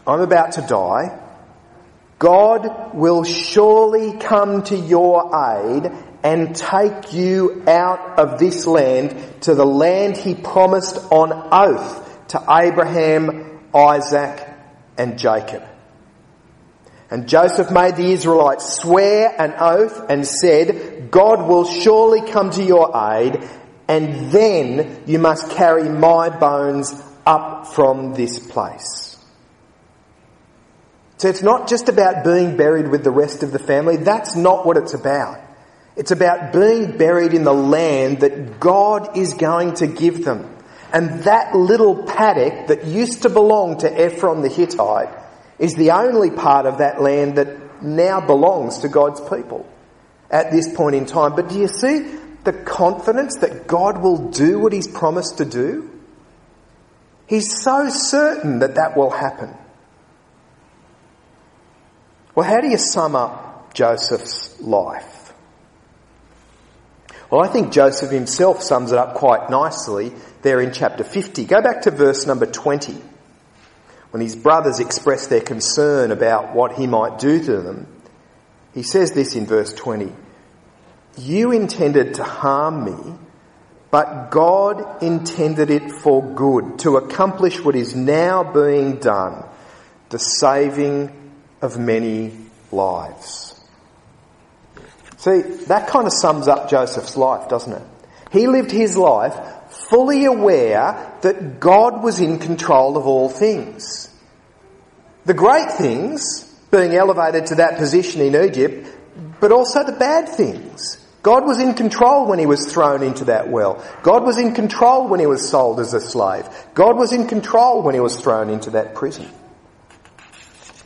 I'm 0.08 0.22
about 0.22 0.54
to 0.54 0.62
die. 0.62 1.20
God 2.18 2.96
will 2.96 3.24
surely 3.24 4.18
come 4.18 4.64
to 4.64 4.76
your 4.76 5.30
aid 5.34 5.92
and 6.24 6.56
take 6.56 7.14
you 7.14 7.64
out 7.68 8.20
of 8.20 8.40
this 8.40 8.68
land 8.68 9.42
to 9.42 9.56
the 9.56 9.66
land 9.66 10.18
he 10.18 10.36
promised 10.36 10.98
on 11.12 11.32
oath 11.52 12.28
to 12.30 12.44
Abraham, 12.50 13.60
Isaac 13.74 14.48
and 14.98 15.18
Jacob. 15.18 15.64
And 17.12 17.28
Joseph 17.28 17.72
made 17.72 17.96
the 17.96 18.12
Israelites 18.12 18.78
swear 18.78 19.34
an 19.40 19.56
oath 19.60 20.10
and 20.10 20.28
said, 20.28 21.10
God 21.10 21.48
will 21.48 21.66
surely 21.66 22.30
come 22.30 22.52
to 22.52 22.64
your 22.64 22.92
aid 22.96 23.50
and 23.88 24.32
then 24.32 25.04
you 25.08 25.18
must 25.18 25.50
carry 25.52 25.90
my 25.90 26.30
bones 26.30 26.94
up 27.26 27.74
from 27.74 28.14
this 28.14 28.38
place. 28.38 29.18
So 31.18 31.28
it's 31.28 31.42
not 31.42 31.68
just 31.68 31.90
about 31.90 32.24
being 32.24 32.56
buried 32.56 32.90
with 32.90 33.04
the 33.04 33.12
rest 33.12 33.42
of 33.42 33.52
the 33.52 33.60
family. 33.60 33.98
That's 33.98 34.36
not 34.36 34.66
what 34.66 34.78
it's 34.78 34.94
about. 34.94 35.42
It's 36.00 36.12
about 36.12 36.54
being 36.54 36.98
buried 36.98 37.34
in 37.34 37.44
the 37.44 37.54
land 37.54 38.22
that 38.22 38.58
God 38.58 39.18
is 39.18 39.34
going 39.34 39.74
to 39.76 39.88
give 39.88 40.24
them. 40.24 40.50
And 40.94 41.24
that 41.26 41.54
little 41.54 42.04
paddock 42.04 42.68
that 42.68 42.86
used 42.86 43.24
to 43.24 43.30
belong 43.30 43.80
to 43.80 43.92
Ephron 43.92 44.42
the 44.42 44.48
Hittite 44.48 45.10
is 45.60 45.76
the 45.76 45.92
only 45.92 46.32
part 46.32 46.66
of 46.66 46.78
that 46.78 47.02
land 47.02 47.36
that 47.38 47.84
now 47.84 48.22
belongs 48.22 48.78
to 48.80 48.88
God's 48.88 49.20
people 49.20 49.70
at 50.32 50.52
this 50.52 50.74
point 50.74 50.96
in 50.96 51.06
time. 51.06 51.36
But 51.36 51.50
do 51.50 51.60
you 51.60 51.68
see 51.68 52.18
the 52.46 52.54
confidence 52.54 53.40
that 53.40 53.68
God 53.68 54.02
will 54.02 54.30
do 54.30 54.58
what 54.58 54.72
He's 54.72 54.88
promised 54.88 55.40
to 55.40 55.46
do? 55.46 55.92
He's 57.28 57.62
so 57.62 57.90
certain 57.90 58.60
that 58.60 58.76
that 58.76 58.96
will 58.96 59.12
happen. 59.12 59.54
Well, 62.36 62.48
how 62.48 62.62
do 62.62 62.70
you 62.70 62.78
sum 62.78 63.18
up 63.18 63.74
Joseph's 63.74 64.62
life? 64.62 65.19
Well, 67.30 67.42
I 67.42 67.48
think 67.48 67.72
Joseph 67.72 68.10
himself 68.10 68.64
sums 68.64 68.92
it 68.92 68.98
up 68.98 69.14
quite 69.14 69.50
nicely 69.50 70.12
there 70.42 70.60
in 70.60 70.74
chapter 70.74 71.04
50. 71.04 71.46
Go 71.46 71.62
back 71.62 71.84
to 71.84 71.92
verse 71.92 72.26
number 72.26 72.48
20. 72.48 72.96
When 74.12 74.22
his 74.22 74.36
brothers 74.36 74.80
express 74.80 75.28
their 75.28 75.42
concern 75.42 76.12
about 76.12 76.56
what 76.56 76.74
he 76.74 76.88
might 76.88 77.20
do 77.20 77.44
to 77.44 77.58
them, 77.62 77.86
he 78.74 78.82
says 78.82 79.12
this 79.12 79.36
in 79.36 79.46
verse 79.46 79.74
20. 79.74 80.12
You 81.20 81.52
intended 81.52 82.16
to 82.16 82.24
harm 82.24 82.86
me, 82.86 83.14
but 83.92 84.32
God 84.32 85.04
intended 85.04 85.70
it 85.70 85.92
for 85.92 86.24
good, 86.24 86.80
to 86.80 86.98
accomplish 86.98 87.60
what 87.60 87.76
is 87.76 87.96
now 87.96 88.44
being 88.44 88.98
done, 88.98 89.44
the 90.10 90.20
saving 90.20 91.12
of 91.62 91.78
many 91.78 92.34
lives. 92.72 93.59
See, 95.20 95.42
that 95.68 95.90
kind 95.90 96.08
of 96.08 96.14
sums 96.14 96.48
up 96.48 96.70
Joseph's 96.70 97.18
life, 97.18 97.50
doesn't 97.50 97.74
it? 97.74 97.82
He 98.32 98.48
lived 98.48 98.72
his 98.72 98.96
life 98.96 99.36
fully 99.90 100.24
aware 100.24 101.14
that 101.22 101.60
God 101.60 102.02
was 102.02 102.22
in 102.22 102.40
control 102.40 102.96
of 102.96 103.06
all 103.06 103.28
things. 103.28 104.10
The 105.26 105.34
great 105.34 105.72
things, 105.74 106.46
being 106.72 106.96
elevated 106.96 107.48
to 107.48 107.56
that 107.56 107.78
position 107.78 108.22
in 108.22 108.34
Egypt, 108.34 108.96
but 109.42 109.52
also 109.52 109.84
the 109.84 109.92
bad 109.92 110.30
things. 110.30 111.06
God 111.22 111.46
was 111.46 111.60
in 111.60 111.74
control 111.74 112.26
when 112.26 112.40
he 112.40 112.46
was 112.46 112.72
thrown 112.72 113.04
into 113.04 113.26
that 113.26 113.50
well. 113.50 113.84
God 114.04 114.24
was 114.24 114.38
in 114.38 114.54
control 114.54 115.10
when 115.10 115.20
he 115.20 115.26
was 115.26 115.50
sold 115.50 115.82
as 115.82 115.94
a 115.94 116.00
slave. 116.00 116.48
God 116.74 116.96
was 116.96 117.12
in 117.12 117.28
control 117.28 117.82
when 117.82 117.94
he 117.94 118.00
was 118.00 118.18
thrown 118.18 118.50
into 118.50 118.70
that 118.70 118.96
prison. 118.96 119.28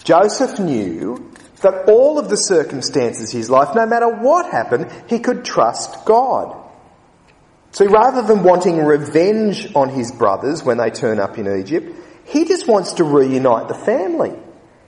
Joseph 0.03 0.59
knew 0.59 1.32
that 1.63 1.89
all 1.89 2.19
of 2.19 2.29
the 2.29 2.35
circumstances 2.35 3.33
of 3.33 3.37
his 3.37 3.49
life, 3.49 3.75
no 3.75 3.85
matter 3.85 4.07
what 4.07 4.51
happened, 4.51 4.91
he 5.07 5.19
could 5.19 5.43
trust 5.43 6.05
God. 6.05 6.59
So 7.71 7.85
rather 7.87 8.21
than 8.21 8.43
wanting 8.43 8.77
revenge 8.77 9.73
on 9.75 9.89
his 9.89 10.11
brothers 10.11 10.63
when 10.63 10.77
they 10.77 10.91
turn 10.91 11.19
up 11.19 11.39
in 11.39 11.47
Egypt, 11.59 11.95
he 12.25 12.45
just 12.45 12.67
wants 12.67 12.93
to 12.93 13.03
reunite 13.03 13.67
the 13.67 13.73
family. 13.73 14.33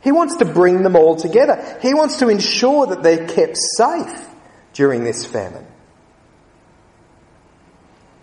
He 0.01 0.11
wants 0.11 0.37
to 0.37 0.45
bring 0.45 0.83
them 0.83 0.95
all 0.95 1.15
together. 1.15 1.79
He 1.81 1.95
wants 1.95 2.17
to 2.17 2.29
ensure 2.29 2.85
that 2.87 3.01
they're 3.01 3.27
kept 3.27 3.57
safe 3.57 4.27
during 4.73 5.03
this 5.03 5.25
famine. 5.25 5.65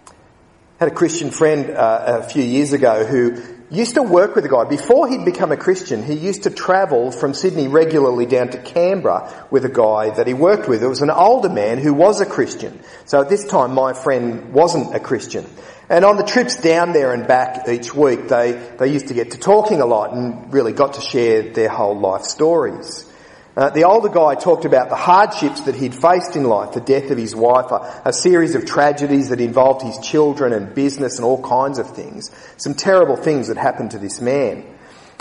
I 0.06 0.84
had 0.84 0.92
a 0.92 0.94
Christian 0.94 1.30
friend 1.30 1.70
uh, 1.70 2.20
a 2.22 2.28
few 2.28 2.42
years 2.44 2.72
ago 2.72 3.04
who 3.04 3.42
used 3.72 3.94
to 3.94 4.02
work 4.02 4.34
with 4.34 4.44
a 4.44 4.48
guy. 4.48 4.64
Before 4.64 5.08
he'd 5.08 5.24
become 5.24 5.50
a 5.50 5.56
Christian, 5.56 6.02
he 6.02 6.14
used 6.14 6.42
to 6.42 6.50
travel 6.50 7.10
from 7.10 7.32
Sydney 7.32 7.68
regularly 7.68 8.26
down 8.26 8.50
to 8.50 8.58
Canberra 8.58 9.46
with 9.50 9.64
a 9.64 9.70
guy 9.70 10.10
that 10.10 10.26
he 10.26 10.34
worked 10.34 10.68
with. 10.68 10.82
It 10.82 10.88
was 10.88 11.00
an 11.00 11.10
older 11.10 11.48
man 11.48 11.78
who 11.78 11.94
was 11.94 12.20
a 12.20 12.26
Christian. 12.26 12.80
So 13.06 13.20
at 13.20 13.28
this 13.28 13.46
time, 13.46 13.72
my 13.72 13.94
friend 13.94 14.52
wasn't 14.52 14.94
a 14.94 15.00
Christian. 15.00 15.46
And 15.88 16.04
on 16.04 16.16
the 16.16 16.22
trips 16.22 16.60
down 16.60 16.92
there 16.92 17.12
and 17.12 17.26
back 17.26 17.68
each 17.68 17.94
week, 17.94 18.28
they, 18.28 18.52
they 18.78 18.88
used 18.88 19.08
to 19.08 19.14
get 19.14 19.32
to 19.32 19.38
talking 19.38 19.80
a 19.80 19.86
lot 19.86 20.12
and 20.12 20.52
really 20.52 20.72
got 20.72 20.94
to 20.94 21.00
share 21.00 21.52
their 21.52 21.68
whole 21.68 21.98
life 21.98 22.24
stories. 22.24 23.10
Uh, 23.54 23.68
the 23.68 23.84
older 23.84 24.08
guy 24.08 24.34
talked 24.34 24.64
about 24.64 24.88
the 24.88 24.96
hardships 24.96 25.60
that 25.62 25.74
he'd 25.74 25.94
faced 25.94 26.36
in 26.36 26.44
life, 26.44 26.72
the 26.72 26.80
death 26.80 27.10
of 27.10 27.18
his 27.18 27.36
wife, 27.36 27.70
a, 27.70 28.02
a, 28.06 28.12
series 28.12 28.54
of 28.54 28.64
tragedies 28.64 29.28
that 29.28 29.42
involved 29.42 29.82
his 29.82 29.98
children 29.98 30.54
and 30.54 30.74
business 30.74 31.18
and 31.18 31.26
all 31.26 31.42
kinds 31.42 31.78
of 31.78 31.94
things. 31.94 32.30
Some 32.56 32.72
terrible 32.72 33.16
things 33.16 33.48
that 33.48 33.58
happened 33.58 33.90
to 33.90 33.98
this 33.98 34.22
man. 34.22 34.64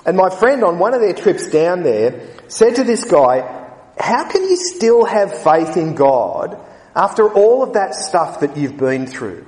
And 0.06 0.15
my 0.15 0.30
friend 0.30 0.63
on 0.63 0.80
one 0.80 0.94
of 0.94 1.02
their 1.02 1.13
trips 1.13 1.50
down 1.50 1.84
there 1.84 2.26
said 2.48 2.76
to 2.76 2.86
this 2.86 3.04
guy, 3.04 3.41
how 4.00 4.30
can 4.30 4.44
you 4.44 4.56
still 4.56 5.04
have 5.04 5.44
faith 5.44 5.76
in 5.76 5.96
God 5.96 6.58
after 6.96 7.30
all 7.30 7.63
of 7.63 7.74
that 7.74 7.96
stuff 7.96 8.39
that 8.39 8.56
you've 8.56 8.78
been 8.78 9.08
through? 9.08 9.46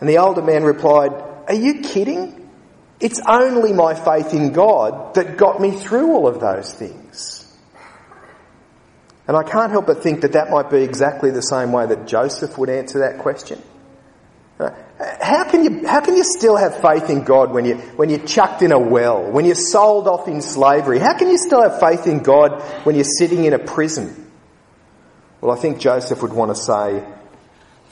And 0.00 0.08
the 0.08 0.18
older 0.18 0.42
man 0.42 0.64
replied, 0.64 1.12
are 1.48 1.54
you 1.54 1.80
kidding? 1.80 2.50
It's 3.00 3.20
only 3.26 3.72
my 3.72 3.94
faith 3.94 4.34
in 4.34 4.52
God 4.52 5.14
that 5.14 5.38
got 5.38 5.60
me 5.60 5.70
through 5.70 6.12
all 6.12 6.28
of 6.28 6.40
those 6.40 6.74
things. 6.74 7.07
And 9.28 9.36
I 9.36 9.42
can't 9.42 9.70
help 9.70 9.86
but 9.86 10.02
think 10.02 10.22
that 10.22 10.32
that 10.32 10.50
might 10.50 10.70
be 10.70 10.78
exactly 10.78 11.30
the 11.30 11.42
same 11.42 11.70
way 11.70 11.84
that 11.86 12.06
Joseph 12.06 12.56
would 12.56 12.70
answer 12.70 13.00
that 13.00 13.18
question. 13.18 13.62
How 14.58 15.44
can 15.44 15.62
you, 15.62 15.86
how 15.86 16.00
can 16.00 16.16
you 16.16 16.24
still 16.24 16.56
have 16.56 16.80
faith 16.80 17.10
in 17.10 17.22
God 17.22 17.52
when 17.52 17.64
you, 17.64 17.76
when 17.96 18.08
you're 18.08 18.26
chucked 18.26 18.62
in 18.62 18.72
a 18.72 18.78
well, 18.78 19.30
when 19.30 19.44
you're 19.44 19.54
sold 19.54 20.08
off 20.08 20.26
in 20.26 20.40
slavery? 20.40 20.98
How 20.98 21.16
can 21.16 21.28
you 21.28 21.38
still 21.38 21.62
have 21.62 21.78
faith 21.78 22.06
in 22.06 22.20
God 22.20 22.62
when 22.84 22.96
you're 22.96 23.04
sitting 23.04 23.44
in 23.44 23.52
a 23.52 23.58
prison? 23.58 24.32
Well, 25.40 25.56
I 25.56 25.60
think 25.60 25.78
Joseph 25.78 26.22
would 26.22 26.32
want 26.32 26.56
to 26.56 26.60
say, 26.60 27.04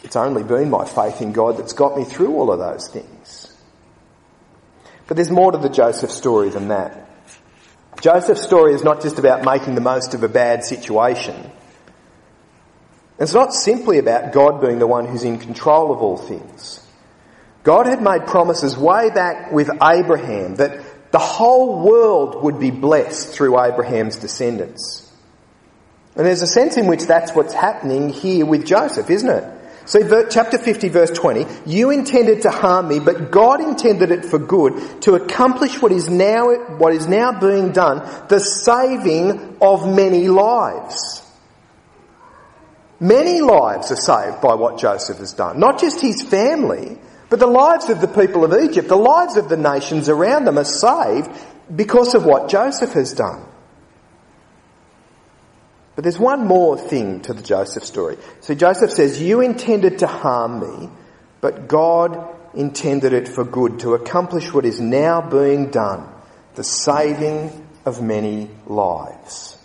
it's 0.03 0.17
only 0.17 0.43
been 0.43 0.71
my 0.71 0.87
faith 0.87 1.21
in 1.21 1.33
God 1.33 1.59
that's 1.59 1.75
got 1.75 1.97
me 1.97 2.05
through 2.05 2.35
all 2.35 2.51
of 2.51 2.59
those 2.59 2.89
things. 2.89 3.55
But 5.07 5.17
there's 5.17 5.31
more 5.31 5.53
to 5.53 5.59
the 5.59 5.69
Joseph 5.69 6.11
story 6.11 6.49
than 6.49 6.69
that. 6.69 7.06
Joseph's 8.07 8.43
story 8.43 8.73
is 8.73 8.85
not 8.85 9.03
just 9.03 9.19
about 9.19 9.45
making 9.45 9.75
the 9.75 9.81
most 9.81 10.15
of 10.15 10.23
a 10.23 10.29
bad 10.29 10.63
situation. 10.63 11.51
It's 13.19 13.35
not 13.35 13.53
simply 13.53 13.99
about 13.99 14.33
God 14.33 14.61
being 14.61 14.79
the 14.79 14.87
one 14.87 15.07
who's 15.07 15.25
in 15.25 15.41
control 15.41 15.91
of 15.91 15.99
all 15.99 16.17
things. 16.17 16.87
God 17.65 17.87
had 17.87 18.01
made 18.01 18.29
promises 18.29 18.77
way 18.77 19.11
back 19.11 19.51
with 19.51 19.69
Abraham 19.83 20.55
that 20.55 21.11
the 21.11 21.19
whole 21.19 21.83
world 21.83 22.45
would 22.45 22.61
be 22.61 22.71
blessed 22.71 23.35
through 23.35 23.61
Abraham's 23.61 24.15
descendants. 24.15 25.13
And 26.15 26.25
there's 26.25 26.43
a 26.43 26.47
sense 26.47 26.77
in 26.77 26.87
which 26.87 27.07
that's 27.07 27.35
what's 27.35 27.55
happening 27.55 28.11
here 28.11 28.47
with 28.47 28.69
Joseph, 28.69 29.11
isn't 29.11 29.29
it? 29.29 29.53
So 29.87 30.29
chapter 30.29 30.59
50 30.59 30.89
verse 30.89 31.11
20, 31.13 31.47
you 31.65 31.91
intended 31.91 32.43
to 32.43 32.51
harm 32.51 32.89
me, 32.89 32.99
but 32.99 33.31
God 33.31 33.61
intended 33.61 34.11
it 34.11 34.25
for 34.25 34.39
good 34.39 35.03
to 35.03 35.15
accomplish 35.15 35.81
what 35.81 35.93
is 35.93 36.09
now, 36.09 36.53
what 36.77 36.93
is 36.93 37.07
now 37.07 37.39
being 37.39 37.71
done, 37.71 37.99
the 38.29 38.41
saving 38.41 39.59
of 39.61 39.89
many 39.89 40.27
lives. 40.29 41.23
Many 42.99 43.41
lives 43.41 43.93
are 43.93 43.97
saved 43.97 44.41
by 44.41 44.55
what 44.55 44.79
Joseph 44.79 45.19
has 45.19 45.33
done. 45.35 45.61
Not 45.61 45.79
just 45.79 46.01
his 46.01 46.23
family, 46.23 46.99
but 47.29 47.39
the 47.39 47.47
lives 47.47 47.89
of 47.89 48.01
the 48.01 48.09
people 48.09 48.45
of 48.45 48.61
Egypt, 48.61 48.89
the 48.89 48.97
lives 48.97 49.37
of 49.37 49.49
the 49.49 49.57
nations 49.57 50.09
around 50.09 50.47
them 50.47 50.59
are 50.59 50.65
saved 50.65 51.31
because 51.75 52.15
of 52.15 52.25
what 52.25 52.49
Joseph 52.49 52.93
has 52.93 53.13
done. 53.13 53.45
But 55.97 56.05
there's 56.05 56.19
one 56.19 56.47
more 56.47 56.77
thing 56.77 57.23
to 57.23 57.33
the 57.33 57.43
Joseph 57.43 57.85
story. 57.85 58.19
So 58.41 58.55
Joseph 58.55 58.93
says, 58.93 59.21
You 59.21 59.41
intended 59.41 60.01
to 60.01 60.07
harm 60.07 60.61
me, 60.61 60.91
but 61.41 61.69
God 61.69 62.35
intended 62.55 63.15
it 63.15 63.29
for 63.29 63.45
good 63.45 63.81
to 63.81 63.95
accomplish 63.95 64.53
what 64.53 64.67
is 64.67 64.79
now 64.79 65.23
being 65.23 65.71
done, 65.71 66.07
the 66.55 66.65
saving 66.65 67.67
of 67.87 68.03
many 68.03 68.51
lives. 68.67 69.59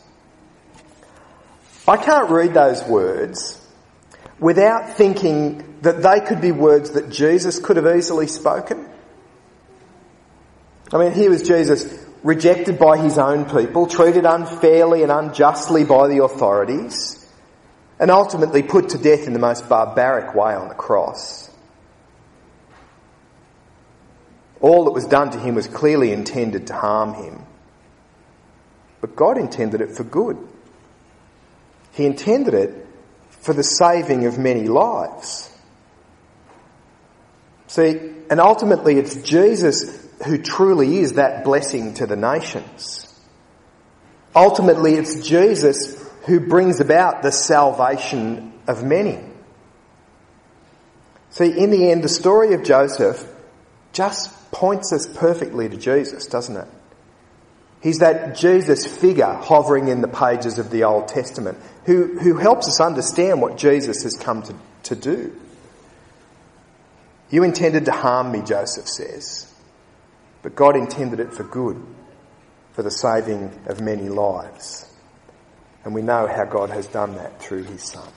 I 1.86 1.98
can't 1.98 2.30
read 2.30 2.54
those 2.54 2.82
words 2.86 3.60
without 4.39 4.96
thinking 4.96 5.80
that 5.82 6.02
they 6.02 6.22
could 6.22 6.39
be 6.39 6.54
words 6.54 6.91
that 6.91 7.10
Jesus 7.10 7.60
could 7.60 7.76
have 7.76 7.94
easily 7.98 8.28
spoken. 8.28 8.88
I 10.94 10.98
mean, 10.98 11.12
here 11.12 11.30
was 11.30 11.41
Jesus 11.41 11.84
rejected 12.23 12.77
by 12.77 12.97
his 12.97 13.17
own 13.17 13.45
people, 13.45 13.88
treated 13.88 14.25
unfairly 14.25 15.03
and 15.03 15.12
unjustly 15.12 15.84
by 15.84 16.07
the 16.07 16.23
authorities, 16.23 17.25
and 17.99 18.12
ultimately 18.12 18.63
put 18.63 18.89
to 18.89 18.97
death 18.97 19.27
in 19.27 19.34
the 19.34 19.39
most 19.39 19.67
barbaric 19.67 20.36
way 20.36 20.53
on 20.53 20.67
the 20.67 20.75
cross. 20.75 21.49
All 24.60 24.86
that 24.86 24.91
was 24.91 25.07
done 25.07 25.31
to 25.31 25.39
him 25.39 25.55
was 25.55 25.67
clearly 25.67 26.12
intended 26.12 26.67
to 26.67 26.73
harm 26.73 27.15
him. 27.15 27.43
But 29.01 29.15
God 29.15 29.39
intended 29.39 29.81
it 29.81 29.91
for 29.91 30.03
good. 30.03 30.38
He 31.93 32.05
intended 32.05 32.53
it 32.53 32.88
for 33.29 33.53
the 33.53 33.63
saving 33.63 34.25
of 34.25 34.38
many 34.38 34.67
lives. 34.67 35.50
See, 37.71 37.97
and 38.29 38.41
ultimately 38.41 38.97
it's 38.97 39.15
Jesus 39.21 40.05
who 40.25 40.38
truly 40.38 40.97
is 40.97 41.13
that 41.13 41.45
blessing 41.45 41.93
to 41.93 42.05
the 42.05 42.17
nations. 42.17 43.07
Ultimately 44.36 44.95
it's 44.95 45.25
Jesus 45.25 46.05
who 46.25 46.41
brings 46.41 46.81
about 46.81 47.21
the 47.21 47.31
salvation 47.31 48.51
of 48.67 48.84
many. 48.84 49.23
See, 51.29 51.57
in 51.57 51.71
the 51.71 51.91
end, 51.91 52.03
the 52.03 52.10
story 52.10 52.55
of 52.55 52.63
Joseph 52.63 53.25
just 53.93 54.51
points 54.51 54.91
us 54.91 55.07
perfectly 55.07 55.69
to 55.69 55.77
Jesus, 55.77 56.27
doesn't 56.27 56.57
it? 56.57 56.67
He's 57.81 57.99
that 57.99 58.36
Jesus 58.36 58.86
figure 58.86 59.34
hovering 59.34 59.88
in 59.88 60.01
the 60.01 60.10
pages 60.10 60.60
of 60.60 60.71
the 60.71 60.84
Old 60.84 61.07
Testament 61.07 61.57
who, 61.86 62.19
who 62.19 62.36
helps 62.36 62.67
us 62.67 62.81
understand 62.81 63.41
what 63.41 63.57
Jesus 63.57 64.03
has 64.03 64.17
come 64.17 64.43
to, 64.43 64.55
to 64.84 64.95
do. 64.97 65.38
You 67.32 67.44
intended 67.44 67.86
to 67.86 67.91
harm 67.91 68.32
me, 68.32 68.41
Joseph 68.41 68.88
says, 68.88 69.52
but 70.41 70.56
God 70.56 70.76
intended 70.76 71.20
it 71.20 71.34
for 71.34 71.44
good, 71.44 71.82
for 72.74 72.84
the 72.84 72.91
saving 72.91 73.52
of 73.67 73.80
many 73.80 74.10
lives. 74.10 74.86
And 75.84 75.96
we 75.96 76.02
know 76.02 76.28
how 76.28 76.46
God 76.46 76.70
has 76.70 76.88
done 76.88 77.15
that 77.15 77.41
through 77.41 77.63
his 77.63 77.84
Son. 77.84 78.08